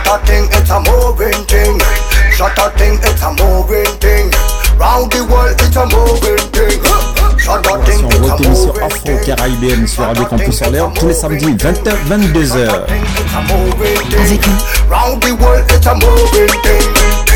A 0.08 0.18
thing, 0.26 0.48
it's 0.54 0.70
a 0.70 0.80
moving 0.80 1.44
thing. 1.48 1.80
Shut 2.32 2.58
a 2.58 2.70
thing, 2.78 2.98
it's 3.04 3.22
a 3.22 3.30
moving 3.44 3.92
thing. 4.00 4.32
Round 4.80 5.12
the 5.12 5.26
world, 5.28 5.60
it's 5.60 5.76
a 5.76 5.84
moving 5.84 6.40
thing. 6.56 6.80
Shut 7.38 7.66
a 7.68 7.84
thing, 7.84 8.00
Sur 8.00 8.08
it's 8.08 8.16
a 8.16 8.20
votre 8.20 8.42
émission 8.42 8.74
moving 8.74 8.84
Afro-Caribéenne 8.84 9.88
sur 9.88 10.04
Radio 10.06 10.26
Campus 10.26 10.62
en 10.62 10.70
l'air 10.70 10.90
tous 10.94 11.08
les 11.08 11.14
samedis 11.14 11.46
20h 11.56 11.92
22h. 12.10 12.70
Avec. 12.70 13.02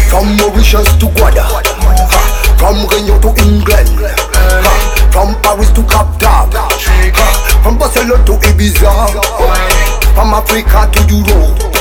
From 0.10 0.36
Mauritius 0.38 0.98
to 0.98 1.08
Guada. 1.10 1.44
Ha. 1.44 1.62
From 2.58 2.86
Rio 2.88 3.18
to 3.20 3.34
England. 3.44 4.00
From 5.12 5.36
Paris 5.42 5.72
to 5.74 5.84
Cap 5.84 6.08
Town. 6.20 6.50
From 7.64 7.78
Barcelona 7.78 8.24
to 8.26 8.34
Ibiza. 8.34 8.92
From 10.16 10.34
Africa 10.34 10.90
to 10.94 11.02
Europe. 11.14 11.81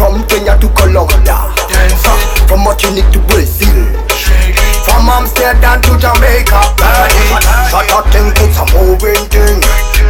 From 0.00 0.24
Kenya 0.32 0.56
to 0.56 0.68
Colombia. 0.72 1.52
Ha. 1.52 2.12
From 2.48 2.64
Martinique 2.64 3.12
to 3.12 3.20
Brazil. 3.28 3.84
Shaking 4.08 4.56
From 4.80 5.04
Amsterdam 5.12 5.76
to 5.84 5.92
Jamaica. 6.00 6.72
Shut 7.68 7.84
a 7.92 8.00
thing, 8.08 8.32
it's 8.40 8.56
a 8.56 8.64
moving 8.72 9.28
thing. 9.28 9.60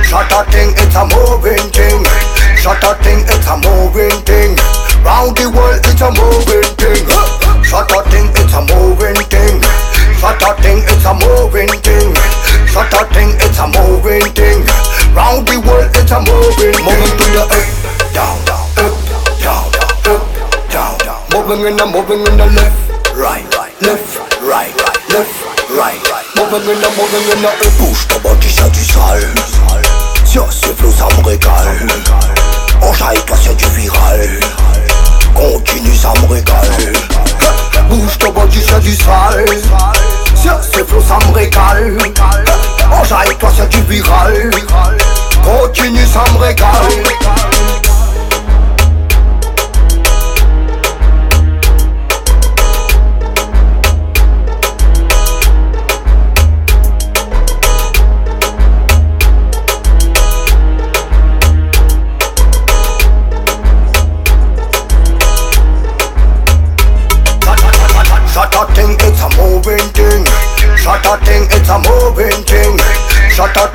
Shut 0.06 0.30
a 0.30 0.46
thing, 0.54 0.70
it's 0.78 0.94
a 0.94 1.02
moving 1.10 1.66
thing. 1.74 2.06
Shut 2.54 2.78
a 2.86 2.94
thing, 3.02 3.26
it's 3.26 3.50
a 3.50 3.58
moving 3.58 4.14
thing. 4.22 4.54
Round 5.02 5.34
the 5.34 5.50
world, 5.50 5.82
it's 5.82 5.98
a 5.98 6.14
moving 6.14 6.70
thing. 6.78 7.02
Shut 7.66 7.90
a 7.90 7.98
thing, 8.14 8.30
it's 8.38 8.54
a 8.54 8.62
moving 8.70 9.18
thing. 9.26 9.58
Shut 10.22 10.38
a 10.38 10.54
thing, 10.62 10.86
it's 10.86 11.02
a 11.02 11.12
moving 11.18 11.74
thing. 11.82 12.14
Shut 12.70 12.94
a 12.94 13.02
thing, 13.10 13.34
it's 13.42 13.58
a 13.58 13.66
moving 13.66 14.22
thing. 14.38 14.62
Round 15.18 15.42
the 15.50 15.58
world, 15.66 15.90
it's 15.98 16.14
a 16.14 16.22
moving 16.22 16.78
thing. 16.78 16.86
Moving 16.86 17.10
to 17.18 17.26
the 17.34 17.42
up, 17.42 17.79
Moving 21.50 21.66
in 21.66 21.76
the, 21.78 21.86
moving 21.86 22.20
in 22.30 22.36
the 22.38 22.46
left, 22.46 22.78
right, 23.18 23.42
left, 23.82 24.22
right, 24.40 24.70
left, 25.10 25.34
right. 25.74 25.98
Moving 26.38 26.62
in 26.70 26.78
the, 26.78 26.88
moving 26.94 27.26
in 27.26 27.42
the. 27.42 27.50
Bouge 27.76 28.06
ton 28.06 28.20
body, 28.20 28.48
c'est 28.48 28.70
du 28.70 28.84
sale. 28.84 29.26
Sur 30.24 30.52
ce 30.52 30.66
flow, 30.66 30.92
ça 30.92 31.08
me 31.18 31.26
régale. 31.26 31.88
Enjaille, 32.80 33.18
toi, 33.26 33.36
c'est 33.42 33.56
du 33.56 33.66
viral. 33.74 34.30
Continue, 35.34 35.96
ça 35.96 36.12
me 36.22 36.32
régale. 36.32 36.92
Bouge 37.88 38.16
ton 38.18 38.30
body, 38.30 38.62
c'est 38.64 38.78
du 38.78 38.94
sale. 38.94 39.44
Sur 40.40 40.62
ce 40.62 40.84
flow, 40.84 41.02
ça 41.02 41.18
me 41.26 41.34
régale. 41.34 41.98
Enjaille, 42.92 43.36
toi, 43.40 43.50
c'est 43.56 43.68
du 43.70 43.82
viral. 43.88 44.52
Continue, 45.42 46.06
ça 46.06 46.22
me 46.32 46.38
régale. 46.38 47.39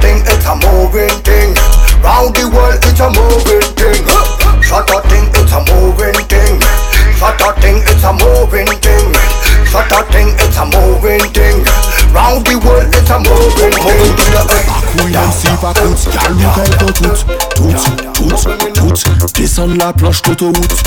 Thing, 0.01 0.21
it's 0.25 0.45
a 0.45 0.55
moving 0.55 1.15
thing. 1.23 1.55
Round 2.03 2.35
the 2.35 2.49
world, 2.49 2.79
it's 2.83 2.99
a 2.99 3.09
moving 3.09 3.67
thing. 3.75 4.03
Shut 4.61 4.89
a 4.89 5.01
thing, 5.07 5.27
it's 5.33 5.51
a 5.51 5.59
moving 5.71 6.19
thing. 6.27 6.59
Shut 7.17 7.41
a 7.41 7.53
thing, 7.61 7.81
it's 7.85 8.03
a 8.03 8.13
moving 8.13 8.67
thing. 8.79 9.15
Thing, 10.11 10.29
it's 10.39 10.57
a 10.57 10.65
moving 10.65 11.21
thing. 11.33 11.63
Round 12.13 12.45
the 12.45 12.55
world, 12.63 12.93
it's 12.93 13.09
a 13.09 13.19
moving 13.19 13.73
thing. 13.73 14.15
Couille 14.97 15.11
même 15.11 15.31
si 15.31 15.47
pas 15.59 15.73
coûte, 15.73 16.07
Descendre 19.33 19.77
la 19.77 19.91
planche 19.93 20.21
d'autoroute 20.21 20.83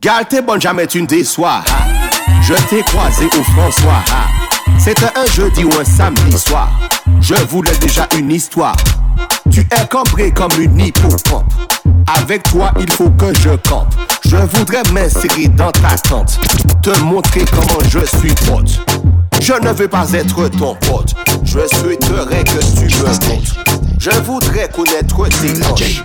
Gal 0.00 0.26
t'es 0.28 0.40
bonne, 0.40 0.60
jamais 0.60 0.86
tu 0.86 1.02
ne 1.02 1.06
déçois 1.06 1.62
Je 2.42 2.54
t'ai 2.54 2.82
croisé 2.82 3.26
au 3.26 3.42
François. 3.42 4.04
C'était 4.78 5.06
un 5.16 5.26
jeudi 5.34 5.64
ou 5.64 5.70
un 5.78 5.84
samedi 5.84 6.38
soir. 6.38 6.70
Je 7.20 7.34
voulais 7.48 7.76
déjà 7.80 8.08
une 8.16 8.30
histoire. 8.30 8.76
Tu 9.50 9.60
es 9.60 9.86
cambré 9.86 10.30
comme 10.30 10.52
une 10.58 10.78
hippocampe. 10.78 11.52
Avec 12.06 12.44
toi, 12.44 12.72
il 12.78 12.90
faut 12.90 13.10
que 13.10 13.34
je 13.40 13.50
campe. 13.68 13.94
Je 14.24 14.36
voudrais 14.36 14.82
m'insérer 14.92 15.48
dans 15.48 15.72
ta 15.72 15.96
tente. 16.08 16.38
Te 16.82 16.96
montrer 17.00 17.44
comment 17.50 17.84
je 17.88 18.00
suis 18.18 18.34
pote. 18.46 18.80
Je 19.40 19.52
ne 19.54 19.72
veux 19.72 19.88
pas 19.88 20.12
être 20.12 20.48
ton 20.48 20.74
pote. 20.76 21.14
Je 21.44 21.60
souhaiterais 21.76 22.44
que 22.44 22.60
tu 22.76 22.84
me 22.96 23.28
montres. 23.28 23.56
Je 23.98 24.10
voudrais 24.20 24.68
connaître 24.68 25.28
tes 25.28 25.52
hanches. 25.64 26.02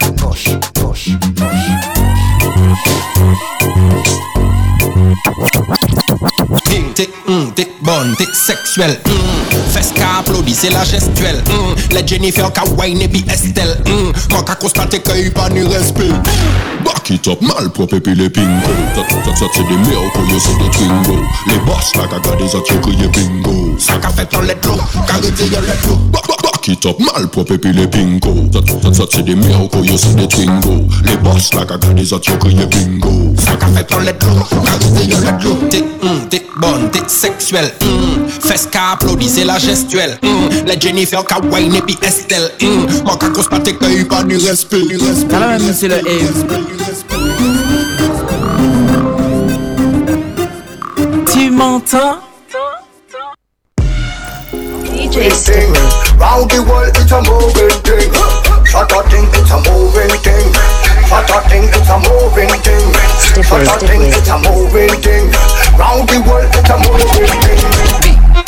Tik, 6.63 6.93
tik, 6.95 7.09
mm, 7.27 7.53
tik 7.55 7.69
bon, 7.81 8.13
tik 8.17 8.31
seksuel 8.35 8.93
mm. 9.05 9.53
Fes 9.73 9.91
ka 9.97 10.19
aplodi, 10.19 10.53
se 10.55 10.69
la 10.73 10.83
gestuel 10.87 11.39
mm. 11.45 11.93
Le 11.93 12.03
Jennifer 12.05 12.49
ka 12.53 12.65
wine 12.77 13.05
epi 13.07 13.23
Estelle 13.33 13.75
mm. 13.85 14.11
Kon 14.31 14.45
ka 14.47 14.55
konstate 14.61 15.01
ke 15.03 15.17
yi 15.19 15.29
pa 15.33 15.49
ni 15.53 15.65
respe 15.67 16.09
Bak 16.83 17.11
it 17.11 17.27
up, 17.27 17.41
mal 17.41 17.69
prop 17.75 17.93
epi 17.97 18.15
le 18.17 18.29
pingo 18.33 18.73
Tat, 18.95 19.07
tat, 19.09 19.29
tat, 19.39 19.53
se 19.53 19.63
de 19.69 19.77
mer 19.85 20.09
koye 20.17 20.39
se 20.39 20.57
de 20.61 20.71
tringo 20.77 21.19
Le 21.49 21.59
boss 21.67 21.93
la 21.99 22.07
ka 22.11 22.21
gade 22.25 22.49
zat 22.49 22.73
yo 22.73 22.79
kriye 22.83 23.09
bingo 23.15 23.77
Sa 23.79 23.99
ka 24.01 24.13
fet 24.15 24.33
an 24.39 24.49
let 24.49 24.65
lo, 24.65 24.77
ka 25.07 25.21
rete 25.21 25.49
yon 25.51 25.69
let 25.69 25.87
lo 25.89 25.99
Bak, 26.09 26.27
bak, 26.27 26.41
bak 26.43 26.52
Back 26.63 26.77
it 26.77 26.85
up, 26.85 26.97
malpropre 26.97 27.51
et 27.51 27.57
puis 27.57 27.73
les 27.73 27.87
pingo 27.87 28.33
Ça, 28.93 29.03
c'est 29.11 29.23
des 29.23 29.35
miracles, 29.35 29.83
yo, 29.83 29.97
c'est 29.97 30.15
des 30.15 30.27
twingo 30.29 30.85
Les 31.03 31.17
boss, 31.17 31.53
là, 31.53 31.65
gaga, 31.65 31.91
des 31.93 32.13
autres, 32.13 32.37
crier 32.39 32.65
bingo 32.67 33.33
Ça 33.37 33.51
ka 33.57 33.67
fait 33.67 33.91
l'eau. 35.43 35.57
Tic, 35.69 35.83
hum, 36.01 36.29
tic 36.29 36.43
bon, 36.61 36.87
tic 36.89 37.03
sexuel. 37.09 37.69
hum. 37.81 38.29
Fes 38.29 38.65
ka 38.71 38.93
applaudi, 38.93 39.27
c'est 39.27 39.43
la 39.43 39.59
gestuelle. 39.59 40.17
hum. 40.23 40.49
Les 40.65 40.79
Jennifer 40.79 41.25
ka 41.25 41.41
wine 41.51 41.75
et 41.75 41.81
puis 41.81 41.97
Estelle. 42.01 42.49
hum. 42.61 42.87
Moi 43.03 43.19
constate 43.33 43.77
que 43.77 43.99
y 43.99 44.05
pas 44.05 44.23
ni 44.23 44.35
respect. 44.35 44.83
ni 44.87 44.95
respect. 44.95 45.35
Alors 45.35 45.49
même, 45.49 45.73
c'est 45.73 45.89
le 45.89 45.97
Ace. 45.97 46.45
Tu 51.33 51.51
m'entends? 51.51 52.19
DJ 55.13 55.29
thing. 55.29 55.69
Round 56.17 56.49
the 56.49 56.63
world, 56.65 56.89
it's 56.97 57.11
a 57.11 57.21
moving 57.21 57.69
thing. 57.85 58.09
Shut 58.65 58.89
a 58.89 59.03
thing, 59.09 59.29
it's 59.29 59.51
a 59.53 59.61
moving 59.69 60.09
thing. 60.25 60.49
Shut 61.05 61.29
a 61.29 61.37
thing, 61.49 61.69
it's 61.69 61.89
a 61.89 62.01
moving 62.01 62.49
thing. 62.65 62.85
Shut 63.45 63.61
a 63.61 63.77
thing, 63.85 64.09
it's 64.09 64.29
a 64.29 64.37
moving 64.41 64.89
thing. 65.05 65.29
Round 65.77 66.09
the 66.09 66.17
world, 66.25 66.49
it's 66.49 66.69
a 66.69 66.77
moving 66.81 67.29
thing. 67.45 67.93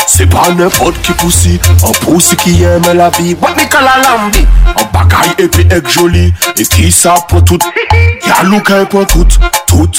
C'est 0.08 0.26
pas 0.26 0.50
n'importe 0.58 1.00
qui 1.04 1.12
poussi, 1.14 1.60
un 1.84 1.92
poussi 2.04 2.36
qui 2.36 2.64
aime 2.64 2.82
la 2.96 3.10
vie. 3.12 3.36
What 3.40 3.52
me 3.56 3.70
call 3.70 3.86
a 3.86 4.02
lambi? 4.02 4.48
Un 4.66 4.86
bagaille 4.92 5.36
et 5.38 5.48
puis 5.48 5.68
egg 5.70 5.88
joli. 5.88 6.34
Et 6.58 6.64
qui 6.66 6.92
ça 6.92 7.14
pour 7.28 7.44
tout? 7.44 7.60
Y'a 8.26 8.44
Luca 8.50 8.86
pour 8.86 9.06
tout, 9.06 9.28
tout, 9.68 9.90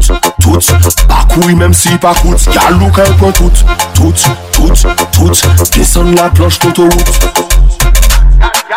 tout, 0.00 0.14
tout, 0.42 1.06
bakouy 1.08 1.54
menm 1.54 1.74
si 1.74 1.96
pa 2.02 2.14
kout 2.20 2.48
Galou 2.52 2.90
ka 2.92 3.06
yon 3.08 3.18
pon 3.20 3.32
tout, 3.32 3.64
tout, 3.94 4.12
tout, 4.52 4.72
tout. 5.12 5.32
Desan 5.76 6.14
la 6.16 6.30
planche 6.30 6.58
koto 6.58 6.88
wout 6.90 7.45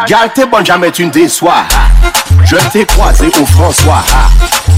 Y'a 0.07 0.29
t'es 0.33 0.45
bonne, 0.45 0.65
jamais 0.65 0.91
tu 0.91 1.05
ne 1.05 1.11
déçois. 1.11 1.65
Je 2.45 2.55
t'ai 2.71 2.85
croisé 2.85 3.27
au 3.39 3.45
François. 3.45 4.03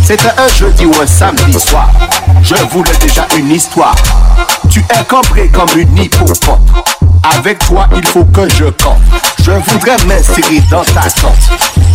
C'était 0.03 0.31
un 0.37 0.47
jeudi 0.47 0.85
ou 0.85 0.93
un 1.01 1.07
samedi 1.07 1.59
soir. 1.59 1.89
Je 2.43 2.55
voulais 2.71 2.95
déjà 2.99 3.27
une 3.37 3.51
histoire. 3.51 3.95
Tu 4.69 4.79
es 4.79 5.03
cambré 5.05 5.49
comme 5.49 5.69
une 5.77 5.97
hippocampe. 5.97 6.59
Avec 7.37 7.59
toi, 7.59 7.87
il 7.95 8.05
faut 8.07 8.25
que 8.25 8.49
je 8.49 8.65
campe. 8.65 8.97
Je 9.43 9.51
voudrais 9.51 9.97
m'insérer 10.05 10.61
dans 10.69 10.83
ta 10.83 11.01
tente. 11.01 11.35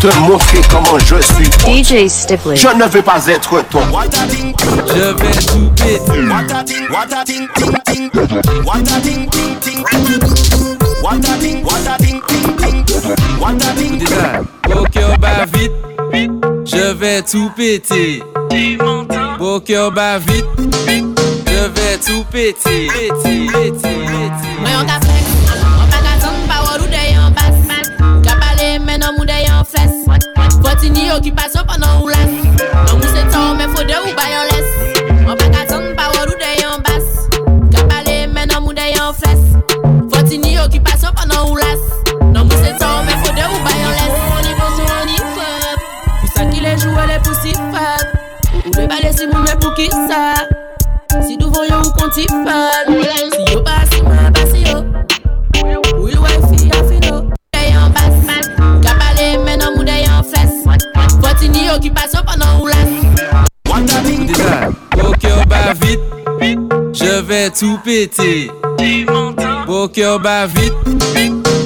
Te 0.01 0.15
montrer 0.19 0.61
comment 0.71 0.99
je 0.99 1.21
suis. 1.21 1.47
DJ 1.67 2.09
Stipley. 2.09 2.57
Je 2.57 2.69
ne 2.69 2.85
veux 2.85 3.03
pas 3.03 3.27
être 3.27 3.63
ton. 3.71 3.81
Je 4.89 5.01
vais 5.01 5.31
tout 5.47 5.71
péter. 5.77 6.27
Cœur 13.47 15.19
bat 15.19 15.45
vite, 15.53 15.71
je 16.65 16.93
vais 16.95 17.23
tout 17.23 17.49
péter. 17.57 18.21
Cœur 19.65 19.93
bat 19.93 20.19
vite, 20.19 20.45
je 20.89 21.69
vais 21.69 21.97
tout 22.05 22.25
péter. 22.33 22.89
Péter, 22.89 23.47
péter, 23.53 23.73
péter. 23.73 24.57
Ka 24.87 24.99
flex, 25.01 25.27
an 25.47 26.37
ka 26.49 26.59
ou 26.63 26.83
Ka 28.25 29.13
mou 29.13 29.25
ou 32.03 32.09
las. 32.09 32.31
Ou 32.93 32.99
bayon 34.17 34.45
les. 34.51 34.69
An 35.25 35.37
ka 35.37 35.63
ou 36.19 36.35
de 36.35 36.53
yon 36.63 36.79
bas. 36.83 37.07
Ka 37.71 38.03
men 38.27 38.51
an 38.51 38.61
mou 38.63 38.73
de 38.73 38.87
yon 38.97 39.13
fles 39.15 39.45
Foti 40.11 40.39
ni 40.39 40.59
ou 40.59 41.57
las 41.57 41.96
ki 49.77 49.89
sa 50.09 50.35
Si 51.27 51.37
nou 51.37 51.53
voyon 51.53 51.85
ou 51.85 51.93
konti 51.99 52.25
fad 52.33 52.89
Si 53.37 53.43
yo 53.53 53.63
basi 53.63 54.03
man 54.03 54.33
basi 54.33 54.65
yo. 54.65 54.83
Ou 55.99 56.09
il 56.09 56.19
wifi 56.19 56.71
a 56.73 56.83
fino 56.89 57.21
De 57.53 57.63
yon 57.71 57.93
bas 57.93 58.17
Ka 58.85 58.97
pale 58.97 59.29
men 59.45 59.61
an 59.63 59.77
mou 59.77 59.85
de 59.85 60.01
yon 60.03 60.25
fles 60.25 60.65
Foti 61.21 61.49
ni 61.53 61.69
okipasyon 61.71 62.25
panan 62.25 62.61
ou 62.61 62.67
las 62.73 62.91
Déjà, 63.67 64.71
au 65.05 65.13
bat 65.47 65.75
vite, 65.81 66.01
je 66.93 67.21
vais 67.21 67.51
tout 67.51 67.79
péter. 67.85 68.51
Au 69.69 69.89
cœur 69.89 70.19
bat 70.19 70.47
vite, 70.47 70.73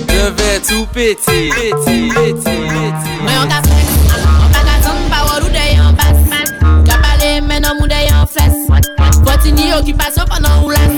je 0.08 0.30
vais 0.30 0.60
tout 0.66 0.86
péter. 0.92 1.50
Péter, 1.50 2.08
péter, 2.08 2.34
péter. 2.34 3.10
Yon 3.28 3.46
ka 3.48 3.62
flex 3.62 3.88
An 4.16 4.48
pa 4.52 4.60
ka 4.66 4.76
zon 4.82 4.98
pa 5.08 5.22
wò 5.28 5.34
ou 5.38 5.48
de 5.54 5.66
yon 5.76 5.92
bas 5.96 6.18
Ka 6.88 6.96
pale 6.98 7.40
men 7.46 7.64
an 7.64 7.74
mou 7.78 7.86
de 7.86 7.94
yon 7.94 7.98
fles 7.98 7.99
Foti 9.24 9.52
ni 9.52 9.72
okipasyon 9.74 10.26
panan 10.30 10.62
ou 10.62 10.70
las 10.70 10.90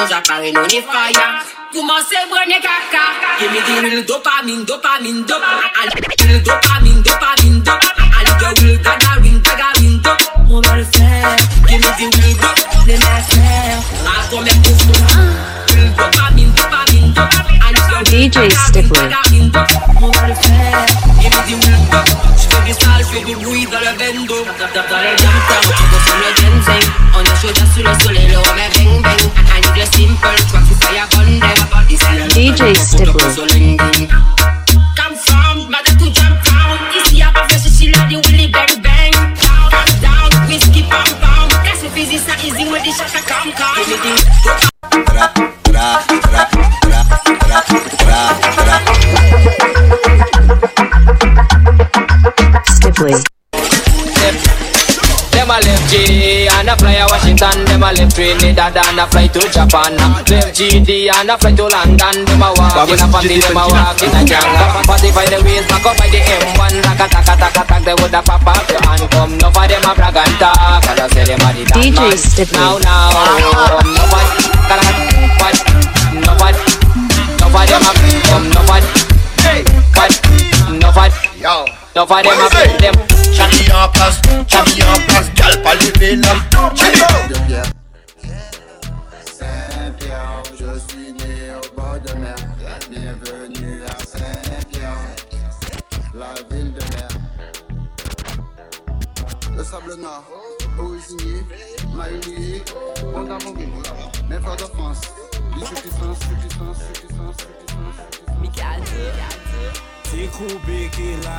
Nou 0.00 0.06
japare 0.08 0.52
nou 0.52 0.66
ni 0.66 0.80
fire. 0.80 1.26
Koumanse 1.72 2.18
brene 2.30 2.58
kaka. 2.64 3.04
Give 3.38 3.52
me 3.52 3.60
the 3.60 3.74
real 3.82 4.02
dopamine, 4.04 4.64
dopamine, 4.66 5.24
dop. 5.26 5.42
Ali 5.80 5.90
real 6.26 6.40
dopamine, 6.42 7.02
dopamine, 7.02 7.62
dop. 7.62 7.80
Ali 8.18 8.32
the 8.40 8.48
real 8.60 8.78
gagarin, 8.84 9.38
gagarin, 9.42 9.94
dop. 10.02 10.20
On 10.50 10.60
va 10.60 10.76
le 10.76 10.84
faire 10.84 11.36
Give 11.68 11.80
me 11.80 11.90
the 11.98 12.16
real 12.16 12.36
dop, 12.42 12.58
les 12.86 12.96
faire 12.96 13.78
A 14.06 14.28
ton 14.30 14.40
même 14.40 14.62
mouvement 14.66 15.06
Real 15.68 15.90
dopamine, 15.96 16.52
dopamine, 16.52 17.12
dop. 17.12 17.30
Ali 17.66 17.80
the 17.88 18.38
real 18.38 18.50
DJ 18.50 18.56
Stickler. 18.68 19.08
gagarin, 19.08 19.46
dop. 19.52 19.68
On 20.02 20.10
va 20.10 20.28
le 20.28 20.34
faire 20.34 20.86
Give 21.20 21.30
me 21.30 21.40
the 21.46 21.66
real 21.66 21.82
dop. 21.92 22.06
J'fais 22.36 22.62
du 22.66 22.72
sale, 22.72 23.04
j'fais 23.08 23.24
du 23.24 23.36
bruit 23.36 23.66
dans 23.66 23.80
le 23.80 23.92
bendo 23.98 24.44
Dans 24.44 25.00
les 25.02 25.16
jam 25.18 25.89
temps, 26.20 26.28
on 26.28 26.28
va 26.28 26.28
sur 26.28 26.28
le 26.28 26.32
dancing 26.44 26.84
On 27.14 27.22
est 27.22 27.36
chaud 27.40 27.52
sur 27.74 27.84
le 27.84 27.94
soleil, 28.00 28.28
le 28.28 28.36
homme 28.36 28.58
est 28.58 28.70
bang 28.78 29.02
bang 29.02 29.22
I 29.48 29.60
need 29.60 29.74
the 29.74 29.86
simple 29.96 30.36
track 30.48 30.64
to 30.68 30.74
fire 30.86 31.08
on 31.16 31.28
them 31.40 31.60
This 31.88 32.00
is 32.00 32.06
the 32.18 32.34
DJ 32.34 32.76
Stickler. 32.76 33.30
Come 34.96 35.16
from, 35.16 35.70
mother 35.70 35.94
to 35.98 36.06
jump 36.10 36.36
down 36.44 36.78
Ici 37.04 37.16
y'a 37.16 37.32
pas 37.32 37.46
fait 37.48 37.58
ceci 37.58 37.90
là, 37.90 37.98
the 38.08 38.16
willy 38.28 38.48
bang 38.48 38.80
bang 38.82 39.12
Down, 39.12 39.70
down, 40.00 40.30
down, 40.30 40.48
whiskey 40.48 40.82
pound 40.82 41.14
pound 41.20 41.50
That's 41.64 41.82
the 41.82 41.88
physics, 41.90 42.26
not 42.26 42.44
easy 42.44 42.64
with 42.70 42.84
the 42.84 42.92
shaka 42.92 43.20
come 43.26 43.52
come 43.52 43.76
Give 43.76 43.88
me 43.88 43.96
the 43.96 44.50
Stipley. 48.60 48.89
A 57.00 57.08
fly 57.08 57.16
Washington. 57.16 57.64
Them 57.64 57.82
a 57.82 57.92
left 57.92 58.14
Trinidad 58.14 58.76
and 58.76 59.00
a 59.00 59.06
fly 59.08 59.26
to 59.28 59.40
Japan. 59.48 59.96
Left 60.28 60.52
GD 60.52 61.08
and 61.08 61.30
a 61.30 61.38
fly 61.38 61.52
to 61.52 61.64
London. 61.64 62.24
Them 62.24 62.42
a 62.42 62.48
walk 62.52 62.88
in 62.88 63.00
a 63.00 63.06
party. 63.08 63.40
Them 63.40 63.56
a 63.56 63.64
walk 63.68 64.02
in 64.02 64.12
a 64.12 64.20
jungle. 64.24 64.84
Party 64.84 65.08
by 65.12 65.24
the 65.26 65.40
ways, 65.44 65.66
back 65.68 65.86
up 65.86 65.96
by 65.96 66.08
the 66.08 66.20
M1. 66.20 66.84
Like 66.84 67.00
a 67.00 67.06
tack 67.08 67.28
a 67.28 67.34
tack 67.36 67.56
a 67.56 67.62
tack. 67.64 67.82
They 67.84 67.94
woulda 67.94 68.20
pop 68.22 68.46
up 68.46 68.68
your 68.68 68.80
hand. 68.84 69.04
Come 69.10 69.38
no 69.38 69.48
for 69.50 69.66
them 69.66 69.84
a 69.84 69.92
brag 69.94 70.16
and 70.16 70.34
talk. 70.36 70.84
And 70.88 71.00
I 71.00 71.06
say 71.08 71.24
them 71.24 71.40
a 71.40 71.48
the 71.56 71.64
dance 71.64 72.36
DJ 72.36 72.52
man. 72.52 72.60
Now 72.60 72.78
now. 72.78 73.80
No 73.80 74.04
for 74.10 74.24
gotta 74.68 74.84
what 75.40 75.56
no 76.20 76.32
for 76.36 76.52
no 77.32 77.46
for 77.48 77.64
them 77.64 77.84
a 77.88 77.92
come 78.28 78.46
no 78.52 78.60
for 78.68 78.80
what 79.96 80.12
no 80.80 80.88
for 80.92 81.08
Yo. 81.40 81.79
Don't 81.92 82.08
fight 82.08 82.24
them, 82.24 82.34
I 82.34 82.68
beat 82.68 82.80
them. 82.80 82.94
En 83.74 83.88
place, 83.88 84.20
Charlie 84.46 84.82
en 84.82 85.00
place, 85.06 85.30
gal 85.34 85.62
pas 85.62 85.74
les 85.74 85.90
vénums. 85.98 86.42
Charlie 86.76 87.00
de 87.28 87.38
bière. 87.46 87.64
Saint-Pierre, 89.26 90.42
je 90.52 90.78
suis 90.88 91.12
né 91.12 91.52
au 91.56 91.80
bord 91.80 91.98
de 92.06 92.12
mer. 92.14 92.36
Bienvenue 92.90 93.82
à 93.86 93.98
Saint-Pierre, 94.04 94.98
la 96.14 96.34
ville 96.54 96.72
de 96.72 96.80
mer. 96.94 97.08
Le 99.56 99.64
sable 99.64 99.94
noir, 99.96 100.22
Oisigny, 100.78 101.42
Maïli, 101.94 102.62
Mandamongou, 103.12 103.82
mes 104.28 104.38
frères 104.38 104.56
de 104.56 104.64
France. 104.76 105.00
Te 110.10 110.26
koube 110.34 110.78
ki 110.96 111.12
la. 111.22 111.38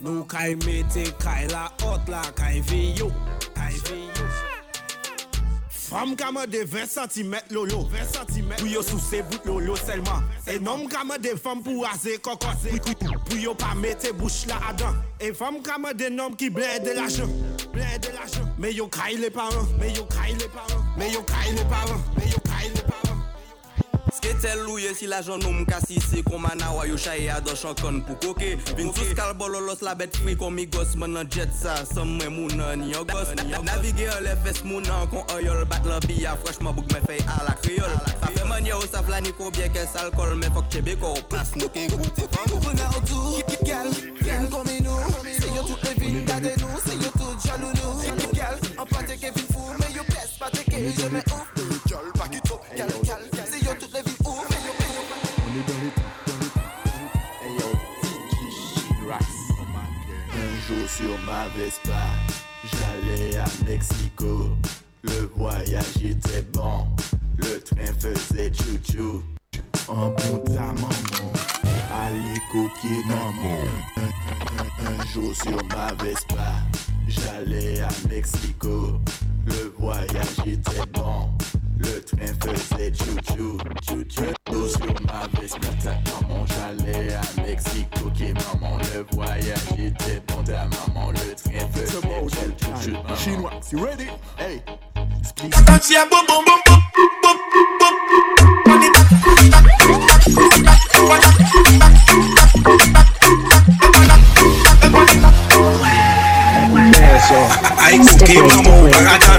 Nou 0.00 0.24
kay 0.24 0.54
mete 0.64 1.04
kay 1.20 1.44
la 1.52 1.66
ot 1.84 2.08
la 2.08 2.22
kay 2.38 2.62
veyo 2.70 3.10
Fam 5.92 6.14
kama 6.16 6.46
de 6.48 6.62
20 6.64 6.94
cm 7.12 7.34
lolo 7.52 7.82
Pou 8.56 8.66
yo 8.70 8.80
sou 8.82 8.98
se 8.98 9.20
bout 9.28 9.44
lolo 9.44 9.76
selman. 9.76 10.24
E 10.48 10.56
nom 10.58 10.86
kama 10.88 11.18
de 11.20 11.36
fam 11.36 11.60
pou 11.62 11.84
aze 11.84 12.16
kokos 12.24 12.64
Pou 13.28 13.36
yo 13.36 13.52
pa 13.54 13.74
mete 13.76 14.14
bouch 14.16 14.46
la 14.48 14.56
adan. 14.72 14.96
E 15.20 15.34
fam 15.36 15.60
kama 15.62 15.92
de 15.92 16.08
nom 16.08 16.32
ki 16.32 16.48
ble 16.48 16.78
de 16.86 16.96
la 16.96 17.10
jen. 17.12 17.28
Me 18.58 18.72
yo 18.72 18.88
kay 18.88 19.20
le 19.20 19.28
paran 19.30 19.68
Me 19.78 19.92
yo 19.92 20.08
kay 20.08 20.32
le 20.40 20.48
paran. 21.68 22.00
Paran 24.22 24.40
Sketel 24.42 24.64
louye 24.64 24.94
si 24.94 25.06
la 25.06 25.20
jan 25.22 25.40
nou 25.40 25.52
mkasi 25.52 26.00
se 26.00 26.22
Komana 26.22 26.70
wa 26.72 26.86
yo 26.86 26.96
chaye 26.96 27.30
adan 27.30 27.56
chankon 27.56 28.02
pou 28.02 28.16
koke. 28.16 28.56
Vin 28.76 28.92
bololos 29.38 29.82
la 29.82 29.94
bet 29.94 30.16
fri 30.16 30.36
kon 30.36 30.52
mi 30.52 30.66
gos 30.66 30.96
Mwen 30.96 31.12
nan 31.12 31.28
jet 31.28 31.52
sa, 31.52 31.84
som 31.84 32.16
mwen 32.18 32.30
mounan 32.30 32.80
ni 32.80 32.92
yo 32.92 33.04
gos. 33.04 33.28
Navige 33.62 34.08
an 34.08 34.22
le 34.22 34.36
fes 34.44 34.62
mounan 34.64 35.08
kon 35.10 35.24
oyol 35.34 35.64
Bat 35.66 35.86
lan 35.86 36.00
biya 36.06 36.36
freshman 36.44 36.74
bouk 36.74 36.90
men 36.92 37.02
fey 37.06 37.20
a 37.26 37.44
la 37.44 37.54
kriol. 37.62 37.90
Sa 38.20 38.26
fe 38.28 38.44
manye 38.48 38.72
ou 38.74 38.86
sa 38.86 39.02
flani 39.02 39.32
ko 39.32 39.50
bie 39.50 39.68
kes 39.72 39.96
alkol 39.96 40.36
Men 40.36 40.52
fok 40.52 40.70
chebe 40.70 40.96
ko 41.00 41.14
plas 41.28 41.54
nou 41.56 41.68
ke 41.68 41.88
goute 41.90 42.28
fam 42.30 42.52
Ouvre 42.52 42.74
nan 42.74 42.92
tout, 43.06 43.42
gal, 43.64 43.88
gal 44.22 44.48
comme 44.50 44.66
nous 44.82 45.00
C'est 45.24 45.54
yo 45.54 45.64
les 45.84 46.00
villes 46.00 46.24
gade 46.24 46.52
nous 46.58 46.80
C'est 46.84 46.96
yo 46.96 47.10
tout 47.12 47.36
jaloux 47.46 47.72
nous 47.72 48.32
Gal, 48.32 48.58
en 48.78 48.86
pâté 48.86 49.16
que 49.16 49.26
vin 49.26 49.46
fou 49.52 49.72
Mais 49.78 49.94
yo 49.94 50.02
je 50.72 51.08
mets 51.08 51.18
ouf 51.18 51.51
sur 60.96 61.18
ma 61.26 61.46
Vespa, 61.56 62.02
j'allais 62.64 63.36
à 63.38 63.44
Mexico. 63.66 64.48
Le 65.02 65.30
voyage 65.36 65.96
était 66.04 66.42
bon, 66.52 66.86
le 67.38 67.60
train 67.60 67.92
faisait 67.98 68.52
chou-chou. 68.52 69.22
Un 69.88 70.08
bon 70.10 70.38
ta 70.46 70.60
maman, 70.60 71.32
maman. 73.06 73.58
Un, 73.96 74.02
un- 74.02 75.00
un 75.00 75.06
jour 75.12 75.34
sur 75.34 75.56
ma 75.74 75.92
Vespa, 76.02 76.52
j'allais 77.08 77.80
à 77.80 77.88
Mexico. 78.08 79.00
Le 79.46 79.74
voyage 79.78 80.38
était 80.46 80.86
bon, 80.92 81.30
le 81.82 82.02
train 82.02 82.32
faisait 82.40 82.92
chou-chou, 82.94 83.58
chou-chou. 83.86 84.68
Sur 84.68 84.94
ma 85.06 85.40
Vespa, 85.40 85.68
ta 85.82 85.94
maman, 86.10 86.44
j'allais 86.46 87.14
à 87.14 87.42
Mexico. 87.42 88.06
Ok 88.06 88.20
maman, 88.20 88.78
le 88.94 89.04
voyage 89.14 89.72
était 89.78 90.22
bon, 90.28 90.42
ta 90.44 90.64
maman, 90.64 91.10
le 91.10 91.34
train 91.34 91.66
faisait 91.72 92.00
chou-chou. 92.00 92.96
Chinois, 93.16 93.52
you 93.72 93.78
ready? 93.84 94.08
Hey, 94.38 94.62
Touch 95.50 95.90
your 95.90 96.06
boom 96.08 96.26
boom 96.26 96.44
boom 96.44 96.60
boom 96.66 96.80
boom 97.22 97.36
boom 97.52 97.66
boom. 97.78 97.92
Step 100.32 100.84
Boy. 102.64 103.02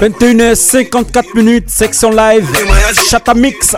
21h54 0.00 1.34
minutes, 1.34 1.72
section 1.72 2.10
live, 2.10 2.46
Chata 3.10 3.34
Mix, 3.34 3.74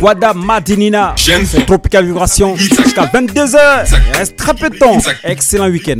Wada 0.00 0.32
Madinina, 0.34 1.14
Tropical 1.66 2.04
Vibration, 2.06 2.56
jusqu'à 2.56 3.06
22h. 3.06 3.86
Il 4.08 4.16
reste 4.16 4.36
très 4.36 4.54
peu 4.54 4.70
de 4.70 4.78
temps. 4.78 4.98
Excellent 5.24 5.68
week-end. 5.68 5.96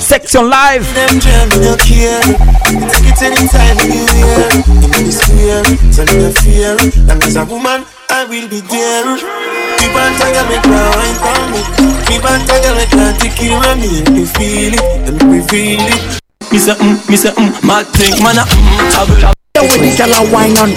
Section 0.00 0.42
live. 0.44 0.86
Tell 5.94 6.06
me 6.16 6.32
fear. 6.32 6.76
As 7.22 7.36
a 7.36 7.44
woman, 7.44 7.84
I 8.10 8.24
will 8.28 8.48
be 8.48 8.60
there. 8.60 9.63
Me 9.84 9.92
to 9.92 10.26
get 10.32 10.48
me 10.48 10.56
wine 10.64 11.16
for 11.20 11.40
me. 11.52 11.60
Me 12.08 12.16
to 12.16 12.56
get 12.56 12.72
me 12.72 12.84
it 12.84 13.52
with 13.52 13.76
me. 13.76 14.00
If 14.00 14.16
you 14.16 14.26
feel 14.26 14.72
it, 14.72 15.04
then 15.04 15.28
we 15.28 15.40
feel 15.44 15.80
it. 15.80 16.20
Me 16.52 16.58
say 16.58 16.72
mm, 16.72 16.96
me 17.10 17.16
say 17.16 17.30
mm, 17.30 17.52
mad 17.66 17.84
think 17.92 18.22
man 18.22 18.38
a 18.38 18.44
mm, 18.48 18.90
travel. 18.92 19.32
The 19.54 19.60
way 19.60 19.78
the 19.84 19.90
girl 19.96 20.12
a 20.16 20.32
wine 20.32 20.56
and. 20.56 20.72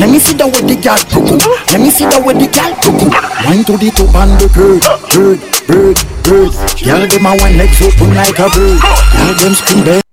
Let 0.00 0.08
me 0.08 0.18
see 0.18 0.34
the 0.34 0.46
way 0.46 0.62
the 0.64 0.76
girl 0.80 0.96
cuckoo. 1.12 1.36
Let 1.68 1.80
me 1.80 1.90
see 1.90 2.06
the 2.06 2.20
way 2.24 2.32
the 2.32 2.48
girl 2.48 2.72
cuckoo. 2.80 3.12
Wine 3.44 3.64
to 3.64 3.76
the 3.76 3.90
top 3.92 4.14
and 4.16 4.32
the 4.40 4.48
bird, 4.56 4.82
bird, 5.12 5.40
bird, 5.68 5.98
bird. 6.24 6.52
Girl 6.80 7.06
them 7.06 7.26
a 7.26 7.36
wine 7.42 7.58
legs 7.58 7.82
open 7.82 8.14
like 8.14 8.38
a 8.38 8.48
bird. 8.48 8.80
Girl 8.80 9.34
them 9.36 9.54
scream 9.54 9.84
there. 9.84 10.09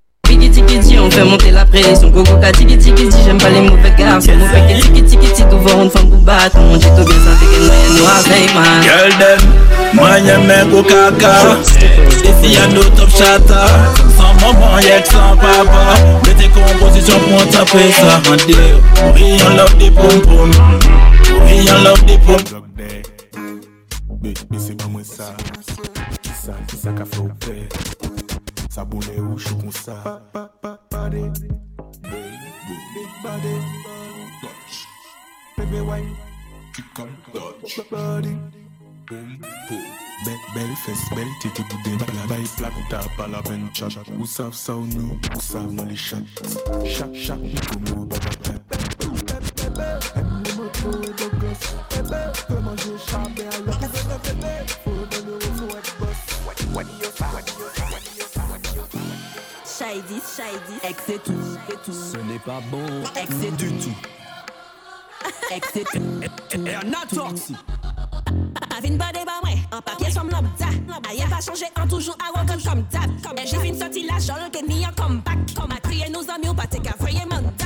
On 0.79 1.09
fait 1.09 1.23
monter 1.23 1.51
la 1.51 1.65
pression. 1.65 2.09
Gogo 2.09 2.37
ka 2.37 2.51
tiki 2.51 2.77
tiki 2.77 3.07
ti, 3.09 3.17
j'aime 3.25 3.39
pas 3.39 3.49
les 3.49 3.61
mauvais 3.61 3.91
garçons. 3.97 4.29
On 4.39 4.47
fait 4.47 4.75
que 4.75 4.81
tiki 4.81 5.03
tiki 5.03 5.33
ti, 5.33 5.43
devant 5.45 5.83
une 5.83 5.89
femme 5.89 6.09
pour 6.09 6.19
battre. 6.19 6.57
On 6.57 6.77
dit 6.77 6.85
tout 6.85 7.03
bien 7.03 7.17
santé 7.17 7.45
que 7.45 7.59
nous 7.59 7.99
nous 7.99 8.05
avec 8.05 8.53
man. 8.53 8.83
Girl 8.83 9.09
them, 9.17 9.39
manye 9.93 10.37
men 10.45 10.69
go 10.69 10.83
kaka 10.83 11.57
Desi 12.21 12.57
a 12.57 12.67
no 12.67 12.83
top 12.95 13.09
chata 13.09 13.65
Sans 14.17 14.33
maman 14.41 14.79
yet 14.81 15.07
sans 15.07 15.35
papa 15.37 15.97
Mete 16.25 16.49
komposisyon 16.53 17.19
pou 17.25 17.39
an 17.41 17.47
tape 17.51 17.83
sa 17.95 18.19
Mande 18.27 18.53
yo, 18.53 18.77
we 19.15 19.37
yon 19.37 19.55
love 19.57 19.77
the 19.79 19.89
pom 19.91 20.21
pom 20.21 20.51
We 21.45 21.63
yon 21.65 21.83
love 21.83 22.05
the 22.05 22.17
pom 22.25 22.63
Baby, 24.21 24.57
c'est 24.57 24.75
pas 24.75 24.87
moi 24.87 25.01
ça. 25.03 25.35
Qui 26.21 26.29
ça, 26.29 26.53
qui 26.67 26.75
ça 26.75 26.89
qu'a 26.91 27.05
fait 27.05 27.19
au 27.19 27.29
père? 27.39 28.16
Ça 28.77 28.85
boule 28.85 29.09
ou 29.17 29.39
chou 29.39 29.55
comme 29.55 29.71
ça. 29.71 30.21
Big 31.11 31.31
body. 33.23 33.49
Body, 37.89 38.37
boom, 39.07 39.39
boom. 39.67 39.81
Belle, 40.53 40.75
fesse, 40.85 41.09
belle 41.15 41.25
boudin 41.63 41.97
plat, 43.15 43.27
la 43.27 43.41
chat 43.73 43.89
Ou 44.19 44.25
sa 44.27 44.51
ou 44.75 44.85
nou, 44.85 45.17
ou 45.35 45.41
sav 45.41 45.71
nan 45.73 45.87
li 45.87 45.97
chat 45.97 46.21
Chat, 46.85 47.13
chat, 47.15 47.37
ni 47.37 47.55
kou 47.55 47.79
mou 47.79 48.05
baba 48.05 48.27
ex 60.83 61.03
c'est 61.05 61.23
tout, 61.23 61.33
tout. 61.83 61.91
Ce 61.91 62.17
n'est 62.17 62.39
pas 62.39 62.61
bon 62.71 62.85
Ex 63.15 63.29
c'est 63.41 63.55
du 63.55 63.71
tout. 63.77 63.95
Ex 65.51 65.69
c'est 65.73 65.83
tout. 65.83 66.65
Et 66.65 66.75
on 66.75 66.93
a 66.93 67.05
torti. 67.07 67.55
Avin 68.77 68.97
pas 68.97 69.11
débat 69.11 69.39
ouais, 69.43 69.57
en 69.71 69.81
papier 69.81 70.11
somme 70.11 70.29
lambda. 70.29 70.65
Rien 71.09 71.27
pas 71.27 71.41
changé, 71.41 71.65
en 71.81 71.87
toujours 71.87 72.17
arrogant 72.23 72.57
comme 72.63 72.83
tap. 72.85 73.09
Comme 73.23 73.37
j'ai 73.45 73.57
fin 73.57 73.73
sorti 73.73 74.05
la 74.05 74.19
jolle 74.19 74.49
que 74.51 74.65
ni 74.65 74.85
un 74.85 74.91
comeback. 74.91 75.37
Comme 75.55 75.71
a 75.71 75.79
crié 75.79 76.09
nos 76.09 76.29
amis, 76.29 76.49
ou 76.49 76.53
qu'à 76.53 76.95
voyer 76.99 77.25
manda. 77.25 77.65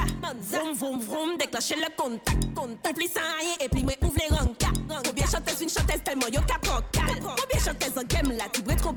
Vroom 0.50 0.74
vroom 0.76 1.02
vroom, 1.02 1.38
déclencher 1.38 1.76
le 1.76 1.90
contact. 1.98 2.54
Contact, 2.56 2.96
pli 2.96 3.08
sans 3.08 3.20
rien, 3.20 3.56
et 3.60 3.70
puis 3.70 3.84
moi 3.84 3.94
ouvre 4.02 4.14
les 4.18 4.36
rankas. 4.36 5.10
Ou 5.10 5.14
bien 5.14 5.26
chanteuse, 5.26 5.62
une 5.62 5.70
chanteuse 5.70 6.04
tellement 6.04 6.28
yo 6.28 6.42
capocal. 6.42 7.20
Ou 7.20 7.48
bien 7.52 7.60
chanteuse 7.64 7.98
en 7.98 8.04
game 8.04 8.38
là, 8.38 8.46
tu 8.52 8.62
dois 8.62 8.76
trop 8.76 8.94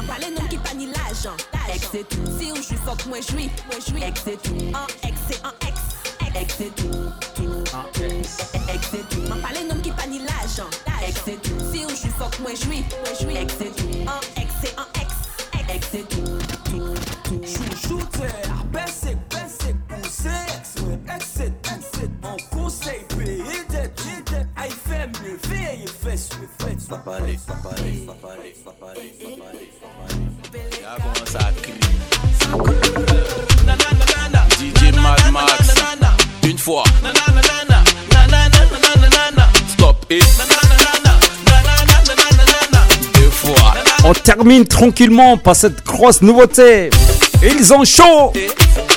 parler 0.00 0.30
non 0.30 0.46
qui 0.48 0.56
panie 0.58 0.86
l'argent. 0.86 1.36
Ex 1.74 1.88
c'est 1.92 2.08
tout. 2.08 2.24
Si 2.38 2.50
ou 2.52 2.56
j'suis 2.56 2.76
fuck, 2.76 3.04
moi 3.06 3.18
j'suis, 3.20 3.50
moi 3.66 3.78
j'suis. 3.80 4.02
Ex 4.02 4.22
c'est 4.24 4.42
tout. 4.42 4.56
En 4.74 4.86
ex, 5.06 5.18
c'est 5.28 5.44
en 5.44 5.52
ex. 5.68 5.80
Ex 6.34 6.54
c'est 6.56 6.74
tout. 6.74 6.90
Tout. 7.34 7.64
Ex 8.72 8.88
c'est 8.90 9.08
tout. 9.08 9.28
M'en 9.28 9.40
parler 9.40 9.64
non 9.68 9.80
qui 9.82 9.90
panie 9.90 10.20
l'argent. 10.20 10.70
Ex 11.06 11.20
c'est 11.24 11.42
tout. 11.42 11.58
Si 11.72 11.84
ou 11.84 11.90
j'suis 11.90 12.08
fuck, 12.18 12.38
moi 12.40 12.50
j'suis, 12.54 12.84
moi 13.04 13.12
j'suis. 13.18 13.36
Ex 13.36 13.54
c'est 13.58 13.76
tout. 13.76 13.90
En 14.08 14.40
ex, 14.40 14.52
c'est 14.62 14.78
en 14.78 14.86
ex. 15.00 15.12
Ex 15.74 15.86
c'est 15.90 16.08
tout. 16.08 16.38
Tout. 16.70 16.94
Tout. 17.24 17.40
Shooter, 17.76 18.28
basic, 18.72 19.16
basic, 19.30 19.76
poussé 19.88 20.28
Ex-ouais, 20.56 21.14
exit, 21.14 21.52
exit 21.76 22.10
En 22.22 22.36
conseil, 22.54 23.04
payer 23.08 23.64
dette, 23.68 24.00
j'ai 24.04 24.22
dette 24.32 24.46
Aïe, 24.56 24.70
fait 24.70 25.06
mieux, 25.22 25.38
veille, 25.48 25.86
fais, 25.86 26.16
fais, 26.16 26.48
fais 26.58 26.78
Ça 26.78 26.98
parlait, 26.98 27.38
ça 27.38 27.54
parlait, 27.54 28.06
ça 28.06 28.12
parlait, 28.14 28.14
ça 28.14 28.14
parlait, 28.20 28.54
ça 28.64 28.70
parlait, 28.72 29.14
ça 29.20 29.42
parlait. 29.42 29.61
DJ 34.58 34.92
Mad 35.00 35.32
Max, 35.32 35.72
une 36.44 36.58
fois. 36.58 36.84
Stop 39.68 39.96
et 40.10 40.20
deux 43.14 43.30
fois. 43.30 43.54
On 44.04 44.12
termine 44.12 44.66
tranquillement 44.66 45.38
par 45.38 45.56
cette 45.56 45.82
grosse 45.86 46.20
nouveauté. 46.20 46.90
Ils 47.42 47.72
ont 47.72 47.84
chaud. 47.84 48.32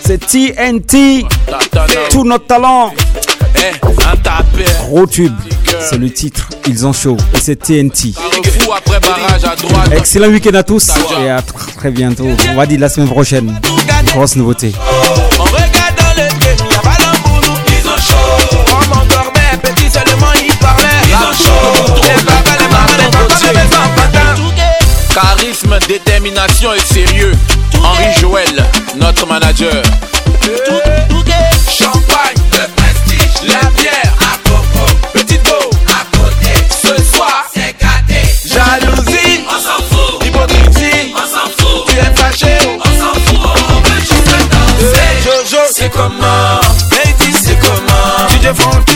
C'est 0.05 0.19
TNT. 0.25 1.25
Tout 2.09 2.25
notre 2.25 2.47
talent. 2.47 2.93
Eh, 3.55 3.71
Gros 4.81 5.07
tube. 5.07 5.33
C'est 5.79 5.97
le 5.97 6.11
titre. 6.11 6.49
Ils 6.67 6.85
ont 6.85 6.93
chaud. 6.93 7.15
Et 7.33 7.39
c'est 7.39 7.55
TNT 7.55 8.13
après 8.73 8.99
barrage 8.99 9.43
à 9.43 9.55
droite. 9.55 9.89
Excellent 9.91 10.27
week-end 10.27 10.53
à 10.55 10.63
tous 10.63 10.91
et 11.21 11.29
à 11.29 11.41
très 11.77 11.91
bientôt. 11.91 12.27
On 12.51 12.55
va 12.55 12.65
dire 12.65 12.79
la 12.79 12.89
semaine 12.89 13.09
prochaine. 13.09 13.59
Grosse 14.07 14.35
nouveauté. 14.35 14.73
Charisme, 25.13 25.79
détermination 25.87 26.73
et 26.73 26.79
sérieux. 26.79 27.31
Henri 27.83 28.05
Joël, 28.19 28.65
notre 28.97 29.25
manager. 29.27 29.81
devant 48.45 48.94